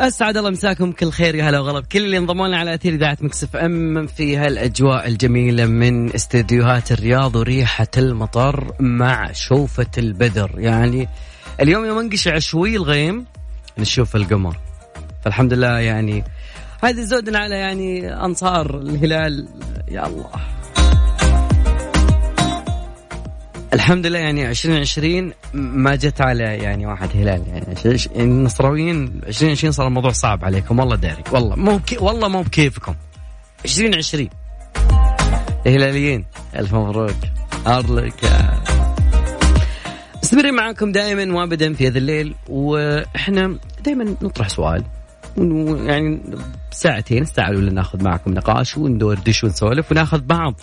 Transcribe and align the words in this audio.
أسعد 0.00 0.36
الله 0.36 0.50
مساكم 0.50 0.92
كل 0.92 1.10
خير 1.10 1.34
يا 1.34 1.44
هلا 1.44 1.60
وغلا. 1.60 1.80
بكل 1.80 2.04
اللي 2.04 2.18
انضموا 2.18 2.48
لنا 2.48 2.58
على 2.58 2.74
أثير 2.74 2.94
إذاعة 2.94 3.18
مكسف 3.20 3.56
إم 3.56 4.06
في 4.06 4.36
هالأجواء 4.36 5.08
الجميلة 5.08 5.66
من 5.66 6.14
استديوهات 6.14 6.92
الرياض 6.92 7.36
وريحة 7.36 7.86
المطر 7.96 8.72
مع 8.80 9.32
شوفة 9.32 9.90
البدر. 9.98 10.50
يعني 10.56 11.08
اليوم 11.60 11.84
يوم 11.84 11.98
انقشع 11.98 12.38
شوي 12.38 12.76
الغيم 12.76 13.24
نشوف 13.78 14.16
القمر. 14.16 14.56
فالحمد 15.24 15.52
لله 15.52 15.78
يعني 15.78 16.24
هذه 16.84 17.00
زودنا 17.00 17.38
على 17.38 17.54
يعني 17.54 18.14
أنصار 18.24 18.78
الهلال. 18.80 19.48
يا 19.88 20.06
الله. 20.06 20.57
الحمد 23.72 24.06
لله 24.06 24.18
يعني 24.18 24.50
2020 24.50 25.32
ما 25.54 25.96
جت 25.96 26.20
على 26.20 26.42
يعني 26.42 26.86
واحد 26.86 27.08
هلال. 27.14 27.42
يعني 27.48 27.96
النصراويين 28.16 29.20
2020 29.26 29.72
صار 29.72 29.86
الموضوع 29.86 30.10
صعب 30.10 30.44
عليكم. 30.44 30.78
والله 30.78 30.96
داري. 30.96 31.22
والله 31.32 31.56
مو 31.56 31.80
والله 32.00 32.28
مو 32.28 32.42
بكيفكم. 32.42 32.94
2020 33.64 34.28
الهلاليين 35.66 36.24
ألف 36.56 36.74
مبروك. 36.74 37.16
أرلك. 37.66 38.14
مستمرين 40.22 40.54
معاكم 40.54 40.92
دائما 40.92 41.38
وابدا 41.38 41.74
في 41.74 41.88
هذا 41.88 41.98
الليل 41.98 42.34
وإحنا 42.48 43.58
دائما 43.84 44.04
نطرح 44.22 44.48
سؤال. 44.48 44.84
يعني 45.86 46.20
ساعتين 46.70 47.24
ساعة 47.24 47.50
ناخذ 47.50 48.04
معكم 48.04 48.34
نقاش 48.34 48.78
وندردش 48.78 49.44
ونسولف 49.44 49.92
وناخذ 49.92 50.20
بعض. 50.20 50.60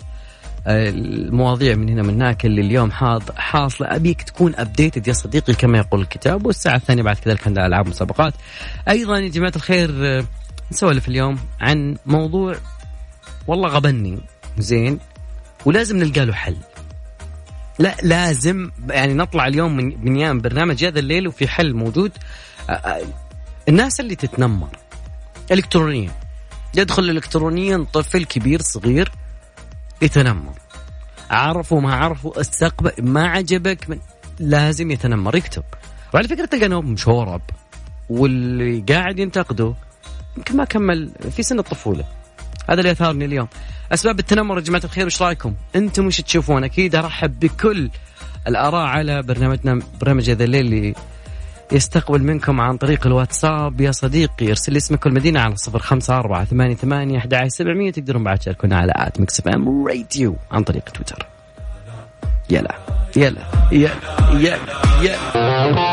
المواضيع 0.66 1.74
من 1.74 1.88
هنا 1.88 2.02
من 2.02 2.14
هناك 2.14 2.46
اللي 2.46 2.60
اليوم 2.60 2.90
حاض 2.90 3.22
حاصلة. 3.36 3.96
أبيك 3.96 4.22
تكون 4.22 4.54
ابديتد 4.56 5.08
يا 5.08 5.12
صديقي 5.12 5.54
كما 5.54 5.78
يقول 5.78 6.00
الكتاب 6.00 6.46
والساعة 6.46 6.76
الثانية 6.76 7.02
بعد 7.02 7.16
كذلك 7.16 7.46
عندنا 7.46 7.66
ألعاب 7.66 7.88
مسابقات 7.88 8.34
أيضا 8.88 9.18
يا 9.18 9.28
جماعة 9.28 9.52
الخير 9.56 9.90
نسولف 10.72 11.08
اليوم 11.08 11.38
عن 11.60 11.96
موضوع 12.06 12.56
والله 13.46 13.68
غبني. 13.68 14.18
زين. 14.58 14.98
ولازم 15.64 15.96
نلقى 15.96 16.26
له 16.26 16.32
حل. 16.32 16.56
لا 17.78 17.96
لازم 18.02 18.70
يعني 18.90 19.14
نطلع 19.14 19.46
اليوم 19.46 19.76
من 19.76 19.90
بنيان 19.90 20.40
برنامج 20.40 20.84
هذا 20.84 20.98
الليل 20.98 21.28
وفي 21.28 21.48
حل 21.48 21.74
موجود. 21.74 22.12
الناس 23.68 24.00
اللي 24.00 24.16
تتنمر 24.16 24.68
الكترونيا. 25.52 26.10
يدخل 26.76 27.10
الكترونيا 27.10 27.86
طفل 27.92 28.24
كبير 28.24 28.60
صغير 28.62 29.12
يتنمر. 30.02 30.52
عرفوا 31.30 31.80
ما 31.80 31.94
عرفوا 31.94 32.40
استقبل 32.40 32.92
ما 32.98 33.28
عجبك 33.28 33.90
من 33.90 33.98
لازم 34.38 34.90
يتنمر 34.90 35.36
يكتب. 35.36 35.64
وعلى 36.14 36.28
فكرة 36.28 36.44
تلقى 36.44 36.66
انه 36.66 36.80
مشورب 36.80 37.42
واللي 38.10 38.84
قاعد 38.88 39.18
ينتقده 39.18 39.74
يمكن 40.36 40.56
ما 40.56 40.64
كمل 40.64 41.10
في 41.30 41.42
سن 41.42 41.58
الطفولة. 41.58 42.04
هذا 42.68 42.80
اللي 42.80 42.90
أثارني 42.90 43.24
اليوم. 43.24 43.48
أسباب 43.92 44.18
التنمر 44.18 44.56
يا 44.56 44.62
جماعة 44.62 44.84
الخير 44.84 45.06
وش 45.06 45.22
رأيكم؟ 45.22 45.54
أنتم 45.76 46.06
وش 46.06 46.20
تشوفون؟ 46.20 46.64
أكيد 46.64 46.94
أرحب 46.94 47.40
بكل 47.40 47.90
الآراء 48.46 48.86
على 48.86 49.22
برنامجنا 49.22 49.80
برنامج 50.00 50.30
يا 50.30 50.35
ذا 50.35 50.44
الليل 50.44 50.66
اللي 50.66 50.94
يستقبل 51.72 52.22
منكم 52.22 52.60
عن 52.60 52.76
طريق 52.76 53.06
الواتساب. 53.06 53.80
يا 53.80 53.92
صديقي 53.92 54.48
ارسل 54.48 54.72
لي 54.72 54.78
اسمك 54.78 55.06
والمدينة 55.06 55.40
على 55.40 55.56
صفر 55.56 55.78
خمسة 55.78 56.18
أربعة 56.18 56.44
ثمانية 56.44 56.74
ثمانية 56.74 57.18
أحد 57.18 57.34
سبعمية. 57.46 57.92
تقدرون 57.92 58.24
بعد 58.24 58.38
تشاركونا 58.38 58.76
على 58.76 58.92
at 58.96 59.20
Mix 59.20 59.42
FM 59.46 59.86
Radio 59.86 60.36
عن 60.50 60.62
طريق 60.62 60.82
تويتر. 60.84 61.26
يلا 62.50 62.74
يلا 63.16 63.42
يلا 63.72 63.90
يلا 64.32 64.58
يلا. 65.02 65.92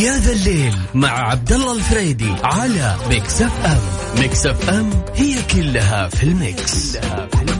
يا 0.00 0.18
ذا 0.18 0.32
الليل 0.32 0.74
مع 0.94 1.08
عبد 1.08 1.52
الله 1.52 1.76
الفريدي 1.76 2.32
على 2.44 2.94
Mix 3.08 3.42
FM. 3.42 4.20
Mix 4.20 4.46
FM 4.46 4.90
هي 5.14 5.34
كلها 5.54 6.08
في 6.08 6.22
ال 6.22 6.37
mix, 6.37 6.96
كلها 6.96 7.26
في 7.26 7.34
ال 7.34 7.38
mix. 7.38 7.53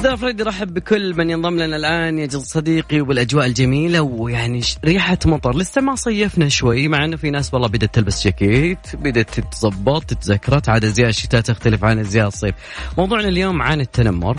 الله 0.00 0.16
فريد 0.16 0.40
يرحب 0.40 0.74
بكل 0.74 1.14
من 1.16 1.30
ينضم 1.30 1.58
لنا 1.58 1.76
الآن 1.76 2.18
يا 2.18 2.28
صديقي 2.28 3.00
وبالاجواء 3.00 3.46
الجميلة 3.46 4.00
ويعني 4.00 4.60
ريحة 4.84 5.18
مطر. 5.26 5.56
لسه 5.56 5.80
ما 5.80 5.94
صيفنا 5.94 6.48
شوي 6.48 6.88
مع 6.88 7.04
إنه 7.04 7.16
في 7.16 7.30
ناس 7.30 7.54
والله 7.54 7.68
بدأت 7.68 7.94
تلبس 7.94 8.24
جاكيت 8.24 8.78
بدأت 8.96 9.40
تتظبط 9.40 10.04
تتذكرت. 10.04 10.68
عاد 10.68 10.84
ازياء 10.84 11.08
الشتاء 11.08 11.40
تختلف 11.40 11.84
عن 11.84 11.98
ازياء 11.98 12.28
الصيف. 12.28 12.54
موضوعنا 12.98 13.28
اليوم 13.28 13.62
عن 13.62 13.80
التنمر. 13.80 14.36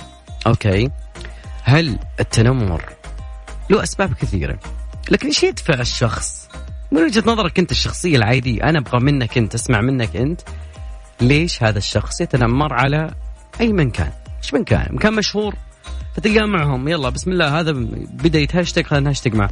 أوكي. 0.48 0.90
هل 1.64 2.00
التنمر 2.20 2.84
له 3.70 3.84
أسباب 3.84 4.14
كثيرة؟ 4.14 4.60
لكن 5.12 5.28
إيش 5.28 5.44
يدفع 5.44 5.80
الشخص؟ 5.80 6.50
من 6.92 7.02
وجهة 7.02 7.24
نظرك 7.28 7.60
أنت 7.60 7.72
الشخصية 7.72 8.18
العادية 8.18 8.64
أنا 8.64 8.80
أبغى 8.80 9.00
منك 9.00 9.38
أنت 9.38 9.56
أسمع 9.56 9.82
منك 9.82 10.16
أنت 10.16 10.42
ليش 11.22 11.64
هذا 11.64 11.78
الشخص 11.78 12.22
يتنمر 12.22 12.74
على 12.74 13.14
أي 13.62 13.74
من 13.74 13.92
كان؟ 13.92 14.12
إيش 14.44 14.54
من 14.54 14.64
كان 14.64 14.96
مكان 14.96 15.14
مشهور 15.14 15.56
فتلقاه 16.16 16.46
معهم. 16.46 16.88
يلا 16.88 17.10
بسم 17.10 17.32
الله. 17.32 17.60
هذا 17.60 17.72
بدا 17.72 18.40
يتهاشتك 18.40 18.88
خلينا 18.88 19.06
نهاشتك 19.06 19.36
معه. 19.36 19.50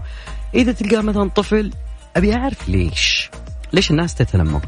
إذا 0.53 0.71
تلقاه 0.71 1.01
مثلا 1.01 1.29
طفل 1.29 1.71
أبي 2.15 2.33
أعرف 2.33 2.69
ليش. 2.69 3.29
ليش 3.73 3.91
الناس 3.91 4.15
تتنمر؟ 4.15 4.61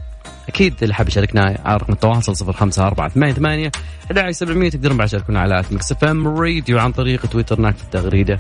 أكيد 0.48 0.76
اللي 0.84 0.94
حاب 0.94 1.08
يشاركنا 1.08 1.60
على 1.66 1.78
رقم 1.78 1.94
التواصل 1.94 2.36
صفر 2.36 2.54
خمسة 2.54 2.88
أربعة 2.88 3.10
ثمانية 3.10 3.34
ثمانية 3.34 3.72
أحد 4.18 4.32
سبعمية. 4.32 4.70
تقدرون 4.70 4.98
بعد 4.98 5.08
تشاركونا 5.08 5.40
على 5.40 5.60
at 5.60 5.72
Mix 5.72 5.92
FM 5.92 6.28
Radio 6.28 6.80
عن 6.80 6.92
طريق 6.92 7.26
تويتر 7.26 7.60
ناك 7.60 7.76
في 7.76 7.84
التغريدة. 7.84 8.40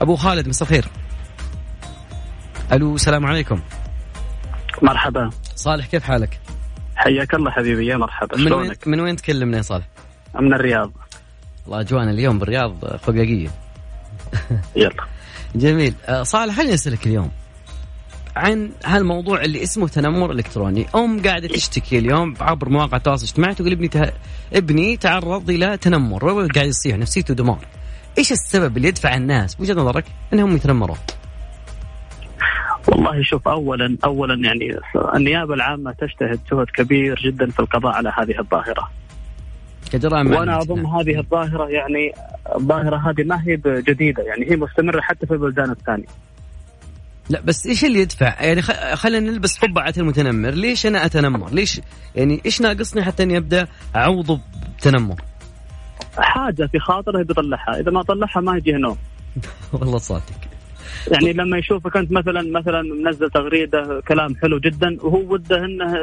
أبو 0.00 0.16
خالد 0.16 0.48
مساء 0.48 0.68
الخير. 0.68 0.84
ألو 2.72 2.94
السلام 2.94 3.26
عليكم. 3.26 3.60
مرحبا. 4.82 5.30
صالح 5.56 5.86
كيف 5.86 6.02
حالك؟ 6.02 6.40
حياك 6.96 7.34
الله 7.34 7.50
حبيبي 7.50 7.86
يا 7.86 7.96
مرحبا. 7.96 8.36
من 8.36 8.52
وين 8.52 8.72
من 8.86 9.00
وين 9.00 9.16
تكلمنا 9.16 9.56
يا 9.56 9.62
صالح؟ 9.62 9.84
من 10.40 10.54
الرياض. 10.54 10.92
والله 11.70 11.82
أجوانا 11.82 12.10
اليوم 12.10 12.38
بالرياض 12.38 12.96
خقاقيه 12.96 13.50
يلا. 14.76 15.04
جميل. 15.54 15.94
آه، 16.08 16.22
صالح 16.22 16.54
خليني 16.54 16.74
أسألك 16.74 17.06
اليوم 17.06 17.30
عن 18.36 18.70
هالموضوع 18.84 19.42
اللي 19.42 19.62
اسمه 19.62 19.88
تنمر 19.88 20.30
إلكتروني. 20.30 20.86
أم 20.94 21.22
قاعدة 21.22 21.48
تشتكي 21.48 21.98
اليوم 21.98 22.34
عبر 22.40 22.68
مواقع 22.68 22.96
التواصل 22.96 23.24
الاجتماعي 23.24 23.54
تقول 23.54 23.72
ابني 23.72 23.88
ته... 23.88 24.12
ابني 24.52 24.96
تعرض 24.96 25.50
إلى 25.50 25.76
تنمر 25.76 26.48
قاعد 26.48 26.68
يصيح 26.68 26.96
نفسيته 26.96 27.34
دمار. 27.34 27.66
إيش 28.18 28.32
السبب 28.32 28.76
اللي 28.76 28.88
يدفع 28.88 29.14
الناس؟ 29.14 29.54
بوجهه 29.54 29.74
نظرك 29.74 30.04
إنهم 30.32 30.56
يتنمرون؟ 30.56 30.98
والله 32.88 33.22
شوف 33.22 33.48
اولا 33.48 33.96
اولا 34.04 34.34
يعني 34.34 34.78
النيابة 35.14 35.54
العامة 35.54 35.92
تجتهد 35.92 36.40
جهد 36.52 36.66
كبير 36.74 37.20
جدا 37.24 37.50
في 37.50 37.60
القضاء 37.60 37.92
على 37.92 38.12
هذه 38.18 38.38
الظاهرة. 38.38 38.90
كجرائم 39.92 40.32
وأنا 40.32 40.58
أظن 40.58 40.86
هذه 40.86 41.18
الظاهرة 41.18 41.68
يعني 41.68 42.12
الظاهرة 42.56 42.96
هذه 42.96 43.24
ما 43.24 43.42
هي 43.46 43.56
جديده 43.66 44.22
يعني 44.22 44.50
هي 44.50 44.56
مستمرة 44.56 45.00
حتى 45.00 45.26
في 45.26 45.32
البلدان 45.32 45.70
الثانية 45.70 46.06
لا 47.30 47.40
بس 47.40 47.66
إيش 47.66 47.84
اللي 47.84 48.00
يدفع؟ 48.00 48.42
يعني 48.42 48.62
خلينا 48.96 49.30
نلبس 49.30 49.58
قبعه 49.58 49.94
المتنمر، 49.98 50.50
ليش 50.50 50.86
أنا 50.86 51.04
أتنمر؟ 51.04 51.50
ليش 51.50 51.80
يعني 52.14 52.40
إيش 52.46 52.60
ناقصني 52.60 53.02
حتى 53.02 53.22
إني 53.22 53.36
أبدأ 53.36 53.66
اعوضه 53.96 54.40
بتنمر؟ 54.78 55.22
حاجة 56.18 56.66
في 56.66 56.78
خاطره 56.78 57.22
بيطلعها، 57.22 57.80
إذا 57.80 57.90
ما 57.90 58.02
طلعها 58.02 58.40
ما 58.40 58.56
يجيه 58.56 58.76
نوم. 58.76 58.96
والله 59.72 59.98
صادق. 59.98 60.49
يعني 61.12 61.32
لما 61.32 61.58
يشوفك 61.58 61.96
أنت 61.96 62.12
مثلا 62.12 62.42
مثلا 62.60 62.82
منزل 62.82 63.30
تغريدة 63.30 64.00
كلام 64.08 64.36
حلو 64.36 64.58
جدا 64.58 64.96
وهو 65.02 65.32
وده 65.32 65.64
إنه 65.64 65.96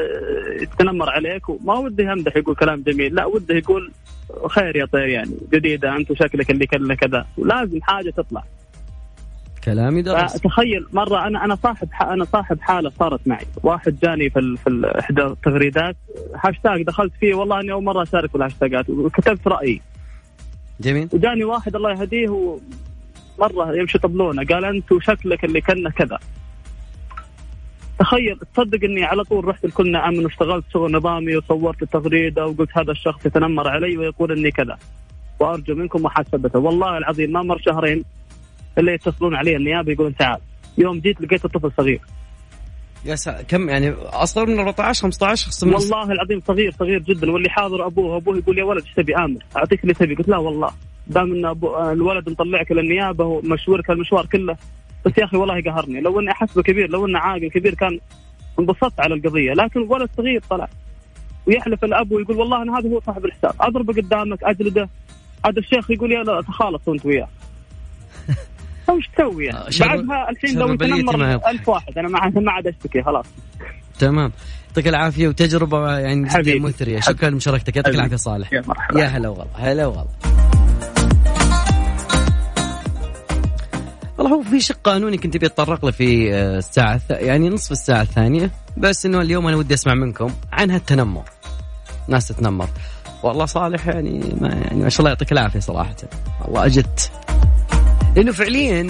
يتنمر 0.62 1.10
عليك 1.10 1.50
وما 1.50 1.74
وده 1.78 2.04
يمدح 2.04 2.36
يقول 2.38 2.56
كلام 2.56 2.84
جميل 2.88 3.16
لا 3.16 3.26
وده 3.26 3.56
يقول 3.56 3.92
خير 4.50 4.76
يا 4.76 4.86
طير 4.86 5.08
يعني 5.08 5.32
جديدة 5.54 5.96
أنت 5.96 6.12
وشكلك 6.12 6.52
اللي 6.52 6.66
كله 6.66 6.96
كذا 6.96 7.26
ولازم 7.38 7.82
حاجة 7.82 8.10
تطلع. 8.10 8.44
كلامي 9.64 10.02
درس. 10.02 10.34
تخيل 10.34 10.86
مرة 10.94 11.28
أنا 11.28 11.46
أنا 11.46 11.56
صاحب 11.56 11.90
أنا 12.02 12.26
صاحب 12.26 12.62
حالة 12.62 12.90
صارت 13.00 13.28
معي. 13.28 13.46
واحد 13.64 13.96
جاني 14.04 14.30
في 14.30 14.56
في 14.64 14.92
إحدى 15.00 15.22
التغريدات 15.22 15.96
هاشتاج 16.44 16.84
دخلت 16.84 17.14
فيه 17.20 17.36
والله 17.36 17.60
أني 17.60 17.72
أول 17.72 17.84
مرة 17.84 18.04
أشارك 18.04 18.30
في 18.30 18.36
الهاشتاجات 18.38 18.90
وكتبت 18.90 19.48
رأيي. 19.48 19.82
جميل. 20.80 21.10
وجاني 21.14 21.44
واحد 21.44 21.76
الله 21.76 21.92
يهديه 21.92 22.58
مرة 23.40 23.78
يمشي 23.78 23.98
طبلونه 24.00 24.46
قال 24.46 24.66
أنت 24.66 24.92
وشكلك 24.92 25.46
اللي 25.46 25.62
كنا 25.62 25.90
كذا. 25.90 26.20
تخيل 28.00 28.40
تصدق 28.54 28.84
إني 28.84 29.04
على 29.04 29.24
طول 29.24 29.46
رحت 29.46 29.66
لكلنا 29.66 30.08
أمن 30.08 30.26
واشتغلت 30.26 30.66
شغل 30.74 30.92
نظامي 30.92 31.38
وصورت 31.38 31.82
التغريدة 31.82 32.48
وقلت 32.48 32.70
هذا 32.78 32.92
الشخص 32.92 33.26
يتنمر 33.26 33.68
علي 33.68 33.98
ويقول 33.98 34.32
إني 34.32 34.52
كذا. 34.52 34.78
وأرجو 35.40 35.76
منكم 35.76 36.04
محاسبته. 36.04 36.60
والله 36.60 36.98
العظيم 36.98 37.32
ما 37.32 37.44
مر 37.44 37.62
شهرين 37.62 38.04
إلا 38.78 38.94
يتصلون 38.94 39.36
علي 39.36 39.56
النيابة 39.56 39.92
يقولون 39.92 40.16
تعال. 40.16 40.40
يوم 40.78 41.00
جيت 41.00 41.22
لقيت 41.22 41.46
الطفل 41.46 41.72
صغير. 41.78 42.02
يا 43.08 43.16
سا... 43.16 43.42
كم 43.42 43.70
يعني؟ 43.70 43.94
أصغر 44.04 44.46
من 44.46 44.60
14 44.60 45.02
15 45.02 45.68
من 45.68 45.74
والله 45.74 46.12
العظيم 46.12 46.42
صغير 46.48 46.72
صغير 46.80 47.00
جدا. 47.00 47.32
واللي 47.32 47.50
حاضر 47.50 47.86
أبوه 47.86 48.18
أبوه 48.18 48.38
يقول 48.38 48.58
يا 48.58 48.64
ولد 48.64 48.84
إيش 48.84 48.94
تبي؟ 48.94 49.16
آمر. 49.16 49.44
أعطيك 49.58 49.84
اللي 49.84 49.94
تبي. 49.94 50.16
قلت 50.16 50.28
لا 50.30 50.38
والله. 50.38 50.72
دام 51.08 51.34
إن 51.34 51.46
أبو... 51.46 51.78
الولد 51.92 52.30
مطلعك 52.30 52.72
للنيابة 52.72 53.26
ومشورك 53.26 53.90
المشوار 53.90 54.26
كله. 54.26 54.58
بس 55.06 55.12
يا 55.18 55.26
أخي 55.26 55.38
والله 55.38 55.62
قهرني. 55.62 56.02
لو 56.02 56.20
إني 56.20 56.32
احسبه 56.32 56.62
كبير 56.62 56.90
لو 56.90 57.06
انه 57.06 57.20
عاقل 57.20 57.50
كبير 57.50 57.74
كان 57.74 58.00
انبسطت 58.60 59.00
على 59.00 59.16
القضية. 59.16 59.54
لكن 59.54 59.80
ولد 59.90 60.10
صغير 60.18 60.42
طلع. 60.50 60.70
ويحلف 61.48 61.84
الأب 61.84 62.12
ويقول 62.12 62.38
والله 62.38 62.62
أنا 62.62 62.80
هذا 62.80 62.90
هو 62.90 63.00
صاحب 63.00 63.26
الحساب. 63.26 63.54
أضربه 63.60 63.94
قدامك 63.94 64.44
أجلده. 64.44 64.90
هذا 65.46 65.60
الشيخ 65.60 65.92
يقول 65.92 66.12
يا 66.12 66.24
لا 66.24 66.42
تخالص 66.42 66.90
أنت 66.90 67.06
وياه. 67.06 67.28
وش 68.90 69.10
تسوي 69.16 69.46
يعني؟ 69.46 69.58
آه، 69.58 69.70
بعدها 69.80 70.30
الحين 70.30 70.60
لو 70.60 70.74
يتنمر 70.74 71.50
ألف 71.50 71.70
واحد 71.70 71.98
أنا 71.98 72.08
ما 72.08 72.42
ما 72.42 72.52
عاد 72.52 72.68
أشتكي 72.68 73.04
خلاص. 73.04 73.26
تمام. 74.00 74.32
يعطيك 74.68 74.88
العافية 74.88 75.28
وتجربة 75.28 75.98
يعني 75.98 76.30
جدا 76.30 76.60
مثرية. 76.60 77.00
شكرا 77.00 77.30
لمشاركتك. 77.30 77.76
يعطيك 77.76 77.96
العافية 77.96 78.16
صالح. 78.16 78.54
يا 78.54 78.64
يا 78.96 79.06
هلا 79.06 79.30
والله 79.30 79.46
هلا 79.56 79.86
والله 79.86 80.06
والله 84.18 84.36
هو 84.36 84.42
في 84.42 84.60
شق 84.60 84.78
قانوني 84.84 85.18
كنت 85.18 85.36
أبي 85.36 85.46
أتطرق 85.46 85.86
له 85.86 85.92
في 85.92 86.34
آه، 86.34 86.58
الساعة 86.58 87.02
يعني 87.10 87.50
نصف 87.50 87.72
الساعة 87.72 88.02
الثانية. 88.02 88.52
بس 88.78 89.06
إنه 89.06 89.22
اليوم 89.22 89.48
أنا 89.48 89.58
ودي 89.58 89.74
أسمع 89.74 89.94
منكم 89.94 90.30
عن 90.52 90.72
هالتنمر. 90.72 91.24
ناس 92.08 92.28
تتنمر. 92.28 92.70
والله 93.24 93.46
صالح 93.46 93.88
يعني 93.88 94.36
ما 94.42 94.48
يعني 94.48 94.84
ما 94.84 94.90
شاء 94.90 95.00
الله 95.00 95.10
يعطيك 95.10 95.32
العافية 95.32 95.60
صراحة. 95.60 95.96
والله 96.42 96.66
اجت 96.66 97.12
لأنه 98.18 98.32
فعليا 98.32 98.88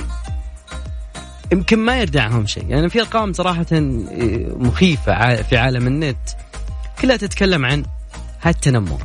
يمكن 1.52 1.80
ما 1.80 2.00
يردعهم 2.00 2.46
شيء. 2.46 2.66
يعني 2.70 2.90
في 2.90 3.02
أرقام 3.02 3.34
صراحة 3.34 3.66
مخيفة 3.72 5.42
في 5.42 5.58
عالم 5.58 5.88
النت. 5.88 6.18
كلها 7.02 7.18
تتكلم 7.18 7.66
عن 7.66 7.84
هالتنمر. 8.42 9.02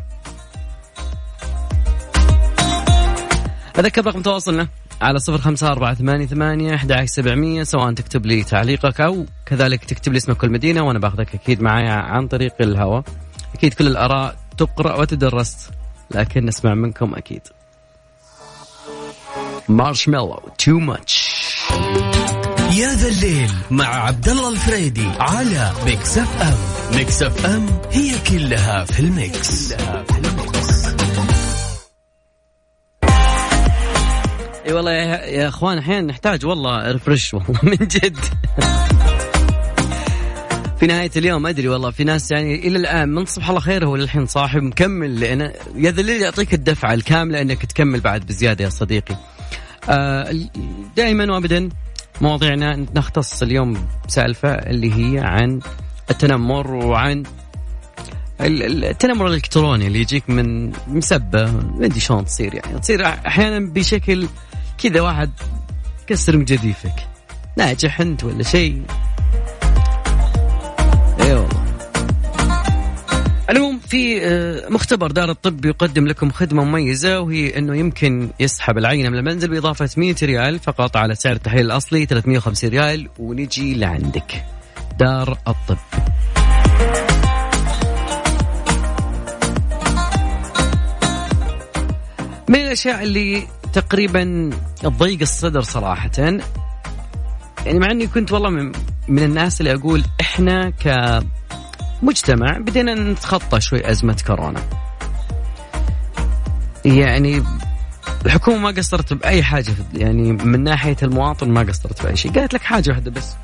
أذكر 3.79 4.07
رقم 4.07 4.23
تواصلنا 4.23 4.69
على 5.01 5.19
صفر 5.19 5.39
خمسة 5.39 5.69
أربعة 5.69 5.95
ثمانية 5.95 6.27
ثمانية 6.27 6.75
أحد 6.75 7.05
سبعمية 7.05 7.63
سواء 7.63 7.93
تكتب 7.93 8.27
لي 8.27 8.45
تعليقك 8.45 9.01
أو 9.01 9.27
كذلك 9.47 9.85
تكتب 9.85 10.13
لي 10.13 10.19
اسمك 10.19 10.43
والمدينة 10.43 10.83
وأنا 10.83 10.99
باخذك 10.99 11.35
أكيد 11.35 11.63
معايا 11.63 11.93
عن 11.93 12.29
طريق 12.29 12.55
الهواء. 12.61 13.05
أكيد 13.55 13.75
كل 13.75 13.87
الآراء 13.87 14.37
تقرأ 14.59 15.01
وتدرس 15.01 15.71
لكن 16.11 16.47
نسمع 16.47 16.75
منكم 16.75 17.15
أكيد. 17.15 17.43
Marshmello 19.69 20.41
Too 20.59 20.79
Much 20.79 21.43
يا 22.77 22.89
ذا 22.89 23.09
الليل 23.09 23.51
مع 23.71 23.87
عبد 23.87 24.29
الله 24.29 24.49
الفريدي 24.49 25.07
على 25.21 25.73
Mix 25.87 26.19
FM 26.19 26.57
Mix 26.97 27.23
FM 27.23 27.67
هي 27.91 28.13
كلها 28.31 28.85
في 28.85 29.01
ال 29.01 29.15
Mix, 29.15 29.73
كلها 29.73 30.05
في 30.05 30.19
ال 30.19 30.33
Mix. 30.33 30.87
إي 34.67 34.73
والله 34.73 34.91
يا, 34.91 35.25
يا 35.25 35.49
أخوان 35.49 35.79
أحيانا 35.79 36.07
نحتاج 36.07 36.47
والله 36.47 36.93
refresh 36.93 37.35
والله 37.35 37.61
من 37.71 37.77
جد. 37.77 38.19
في 40.81 40.87
نهاية 40.87 41.11
اليوم 41.17 41.47
أدري 41.47 41.69
والله 41.69 41.91
في 41.91 42.05
ناس 42.05 42.31
يعني 42.31 42.55
إلى 42.55 42.79
الآن 42.79 43.09
من 43.09 43.25
صبح 43.25 43.49
الله 43.49 43.61
خير 43.61 43.87
هو 43.87 43.97
للحين 43.97 44.27
صاحب 44.27 44.63
مكمل 44.63 45.21
لأن 45.21 45.41
يا 45.75 45.91
ذا 45.91 46.01
الليل 46.01 46.23
يعطيك 46.23 46.55
الدفعة 46.55 46.95
الكاملة 46.95 47.41
أنك 47.41 47.67
تكمل 47.67 48.01
بعد 48.01 48.27
بزيادة 48.27 48.65
يا 48.65 48.71
صديقي. 48.71 49.15
آه، 49.15 49.42
دائما 50.97 51.33
وابدا 51.33 51.69
مواضيعنا 52.21 52.77
نختص 52.77 53.43
اليوم 53.43 53.87
سالفه 54.09 54.49
اللي 54.49 54.95
هي 54.95 55.21
عن 55.21 55.61
التنمر 56.11 56.75
وعن 56.75 57.23
التنمر 58.41 59.27
الإلكتروني 59.27 59.87
اللي 59.87 60.01
يجيك 60.01 60.31
من 60.31 60.73
مسبة 60.89 61.51
ما 61.53 61.87
ادري 61.87 62.01
شلون 62.01 62.25
تصير 62.25 62.55
يعني. 62.55 62.79
تصير 62.79 63.07
أحيانا 63.07 63.73
بشكل 63.73 64.29
كذا 64.79 65.01
واحد 65.01 65.31
كسر 66.07 66.37
مجديفك 66.37 66.95
ناجح 67.57 68.01
أنت 68.01 68.25
ولا 68.25 68.43
شيء؟ 68.43 68.83
اي 71.21 71.35
والله. 71.35 71.62
المهم 73.53 73.79
في 73.79 74.27
آه، 74.27 74.69
مختبر 74.69 75.11
دار 75.11 75.31
الطب 75.31 75.65
يقدم 75.65 76.07
لكم 76.07 76.31
خدمة 76.31 76.65
مميزة 76.65 77.21
وهي 77.21 77.59
أنه 77.59 77.77
يمكن 77.77 78.31
يسحب 78.41 78.79
العينة 78.79 79.09
من 79.09 79.19
المنزل 79.19 79.49
بإضافة 79.49 79.89
100 79.97 80.15
ريال 80.23 80.59
فقط 80.59 80.97
على 80.97 81.15
سعر 81.15 81.33
التحليل 81.33 81.67
الأصلي 81.67 82.07
350 82.07 82.71
ريال 82.71 83.09
ونجي 83.19 83.75
لعندك. 83.75 84.45
دار 84.99 85.39
الطب. 85.49 85.79
من 92.49 92.57
الأشياء 92.57 93.03
اللي 93.03 93.47
تقريبا 93.73 94.51
تضيق 94.83 95.21
الصدر 95.21 95.61
صراحة 95.61 96.11
يعني 96.19 97.79
مع 97.79 97.91
أني 97.91 98.07
كنت 98.07 98.33
والله 98.33 98.51
من, 98.51 98.73
من 99.09 99.23
الناس 99.23 99.61
اللي 99.61 99.75
أقول 99.75 100.03
إحنا 100.21 100.71
ك 100.71 100.89
مجتمع 102.03 102.59
بدينا 102.59 102.95
نتخطى 102.95 103.61
شوي 103.61 103.91
أزمة 103.91 104.17
كورونا. 104.27 104.61
يعني 106.85 107.43
الحكومة 108.27 108.59
ما 108.59 108.71
قصرت 108.71 109.13
بأي 109.13 109.43
حاجة 109.43 109.75
يعني 109.95 110.33
من 110.33 110.65
ناحية 110.65 110.97
المواطن 111.03 111.51
ما 111.51 111.61
قصرت 111.61 112.03
بأي 112.03 112.17
شيء. 112.17 112.33
قالت 112.33 112.55
لك 112.55 112.63
حاجة 112.63 112.91
واحدة 112.91 113.11
بس 113.11 113.35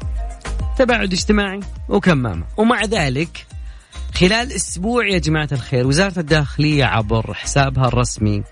تباعد 0.78 1.12
اجتماعي 1.12 1.60
وكمامة. 1.88 2.44
ومع 2.56 2.84
ذلك 2.84 3.46
خلال 4.14 4.52
أسبوع 4.52 5.06
يا 5.06 5.18
جماعة 5.18 5.48
الخير 5.52 5.86
وزارة 5.86 6.18
الداخلية 6.18 6.84
عبر 6.84 7.34
حسابها 7.34 7.88
الرسمي 7.88 8.42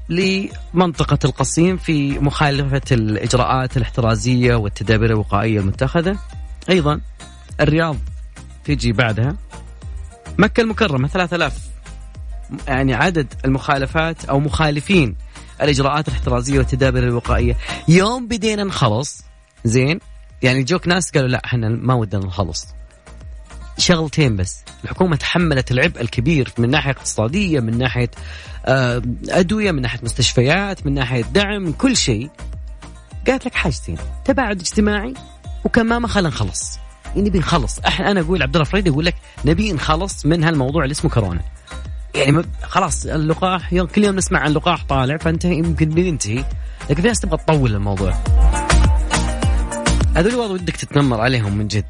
لمنطقة 0.10 1.20
القصيم 1.26 1.78
في 1.78 2.20
مخالفة 2.20 2.82
الإجراءات 2.92 3.78
الاحترازية 3.78 4.56
والتدابير 4.56 5.10
الوقائية 5.10 5.60
المتخذة. 5.60 6.20
أيضا 6.70 7.02
الرياض 7.62 7.98
تيجي 8.64 8.92
بعدها. 8.92 9.36
مكة 10.38 10.62
المكرمة 10.62 11.08
3000 11.08 11.54
يعني 12.68 12.94
عدد 12.94 13.34
المخالفات 13.46 14.26
أو 14.26 14.40
مخالفين 14.40 15.16
الإجراءات 15.62 16.08
الاحترازية 16.08 16.58
والتدابير 16.58 17.04
الوقائية. 17.04 17.58
يوم 17.88 18.28
بدينا 18.28 18.64
نخلص 18.64 19.24
زين 19.66 20.00
يعني 20.42 20.64
جوك 20.64 20.88
ناس 20.88 21.12
قالوا 21.12 21.28
لا 21.28 21.42
إحنا 21.46 21.70
ما 21.70 21.94
ودنا 21.94 22.26
نخلص. 22.26 22.68
شغلتين 23.78 24.36
بس. 24.36 24.64
الحكومة 24.84 25.16
تحملت 25.16 25.72
العبء 25.72 26.02
الكبير 26.02 26.54
من 26.58 26.70
ناحية 26.70 26.92
اقتصادية 26.92 27.60
من 27.60 27.78
ناحية 27.78 28.12
آه، 28.66 29.02
أدوية 29.30 29.72
من 29.72 29.82
ناحية 29.82 30.00
مستشفيات 30.04 30.86
من 30.86 30.94
ناحية 30.94 31.22
دعم 31.22 31.72
كل 31.72 31.98
شيء. 31.98 32.30
قالت 33.28 33.46
لك 33.46 33.54
حاجتين 33.56 33.98
تباعد 34.26 34.60
اجتماعي 34.60 35.14
وكمامة 35.66 36.08
خلينا 36.08 36.30
نخلص. 36.30 36.80
يعني 37.06 37.30
نبي 37.30 37.40
نخلص. 37.40 37.80
إحنا 37.80 38.12
أنا 38.12 38.20
أقول 38.20 38.44
عبد 38.44 38.56
الله 38.56 38.66
فريد 38.66 38.88
يقول 38.88 39.06
لك 39.06 39.16
نبي 39.46 39.74
نخلص 39.74 40.26
من 40.26 40.44
هالموضوع 40.44 40.84
اللي 40.84 40.92
اسمه 40.92 41.12
كورونا. 41.12 41.42
يعني 42.16 42.44
خلاص 42.64 43.06
اللقاح 43.06 43.74
يوم 43.74 43.88
كل 43.88 44.04
يوم 44.04 44.16
نسمع 44.16 44.40
عن 44.40 44.52
لقاح 44.52 44.84
طالع 44.84 45.18
فانت 45.18 45.46
يمكن 45.46 45.90
بينتهي 45.90 46.46
لكن 46.90 47.02
في 47.02 47.08
ناس 47.08 47.20
تبغى 47.20 47.38
تطول 47.38 47.76
الموضوع. 47.76 48.14
هذول 50.16 50.52
ودك 50.52 50.76
تتنمر 50.76 51.22
عليهم 51.22 51.58
من 51.58 51.68
جد. 51.68 51.86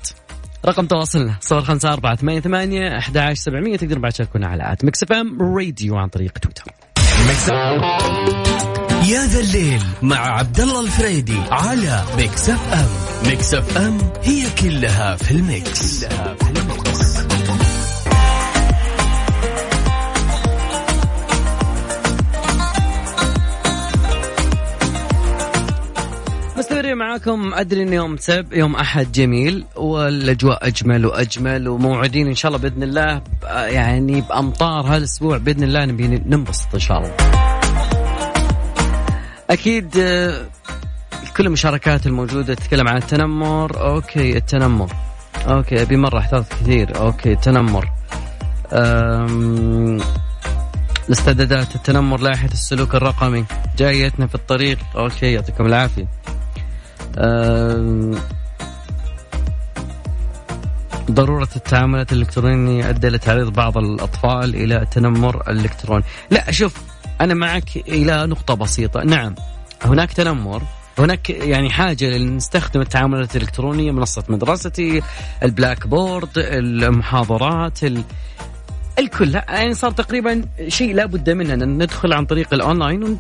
رقم 0.68 0.86
تواصلنا 0.86 1.36
صفر 1.42 1.62
خمسة 1.62 1.94
أربعة 1.94 2.16
ثمانية 2.16 2.40
ثمانية 2.40 2.98
أحد 2.98 3.18
عشر 3.18 3.42
سبعمية. 3.42 3.78
تقدر 3.78 4.00
بعد 4.00 4.12
تشاركونا 4.12 4.48
على 4.48 4.74
at 4.74 4.86
Mix 4.86 5.04
FM 5.04 5.42
Radio 5.42 5.96
عن 5.96 6.08
طريق 6.08 6.38
تويتر. 6.38 6.64
يا 9.10 9.26
ذا 9.26 9.40
الليل 9.40 9.82
مع 10.02 10.18
عبد 10.18 10.60
الله 10.60 10.80
الفريدي 10.80 11.38
على 11.52 12.04
Mix 12.18 12.50
FM. 12.50 12.88
Mix 13.30 13.54
FM 13.54 13.98
هي 14.24 14.44
كلها 14.62 15.16
في 15.16 15.32
ال 15.32 15.46
Mix, 15.46 16.06
كلها 16.06 16.36
في 16.36 16.50
ال 16.60 16.75
Mix. 16.75 17.37
مستمرين 26.88 27.08
معاكم 27.08 27.53
أدري 27.53 27.84
إن 27.84 27.94
يوم 27.94 28.17
سب 28.17 28.53
يوم 28.53 28.75
أحد 28.75 29.12
جميل 29.12 29.65
والأجواء 29.75 30.67
أجمل 30.67 31.06
وأجمل 31.06 31.67
وموعدين 31.67 32.27
إن 32.27 32.36
شاء 32.36 32.50
الله 32.50 32.70
بإذن 32.70 32.84
الله 32.84 33.22
يعني 33.67 34.22
بأمطار 34.22 34.88
هذا 34.88 34.98
الأسبوع 34.98 35.38
بإذن 35.38 35.63
الله 35.63 35.86
نبي 35.86 36.08
ننبسط 36.08 36.74
إن 36.74 36.79
شاء 36.79 36.98
الله. 36.98 37.15
أكيد 39.50 39.98
آه، 39.98 40.46
كل 41.38 41.46
المشاركات 41.46 42.08
الموجودة 42.08 42.53
تتكلم 42.53 42.88
عن 42.88 42.98
التنمر. 42.98 43.89
okay 43.89 44.38
التنمر. 44.38 44.91
okay 45.48 45.82
أبي 45.82 45.98
مرة 45.98 46.20
أحتاط 46.20 46.46
كثير. 46.50 46.98
okay 47.00 47.32
التنمر. 47.32 47.89
الاستعدادات 51.08 51.75
التنمر 51.75 52.20
لائحة 52.20 52.50
السلوك 52.51 52.96
الرقمي. 52.96 53.46
جايتنا 53.77 54.27
في 54.27 54.36
الطريق. 54.36 54.77
okay 54.96 55.32
يعطيكم 55.32 55.65
العافية. 55.65 56.08
ضرورة 61.12 61.50
التعاملات 61.56 62.14
الإلكترونية 62.14 62.90
أدى 62.90 63.08
لتعريض 63.08 63.54
بعض 63.54 63.78
الأطفال 63.78 64.56
إلى 64.56 64.82
التنمر 64.82 65.44
الإلكتروني. 65.50 66.04
لا 66.32 66.52
شوف 66.52 66.82
أنا 67.22 67.34
معك 67.34 67.78
إلى 67.78 68.26
نقطة 68.26 68.54
بسيطة. 68.54 69.04
نعم 69.04 69.36
هناك 69.86 70.14
تنمر 70.14 70.62
هناك 71.00 71.30
يعني 71.30 71.70
حاجة 71.70 72.18
نستخدم 72.18 72.82
التعاملات 72.82 73.36
الإلكترونية 73.36 73.92
منصة 73.92 74.24
مدرستي 74.30 75.02
ال 75.44 75.88
Blackboard 75.88 76.30
المحاضرات 76.38 77.80
الكل. 79.00 79.36
يعني 79.36 79.74
صار 79.74 79.92
تقريبا 79.92 80.46
شيء 80.68 80.96
لابد 80.96 81.30
منه 81.30 81.54
أن 81.54 81.84
ندخل 81.84 82.14
عن 82.14 82.26
طريق 82.26 82.54
الأونلاين 82.54 83.18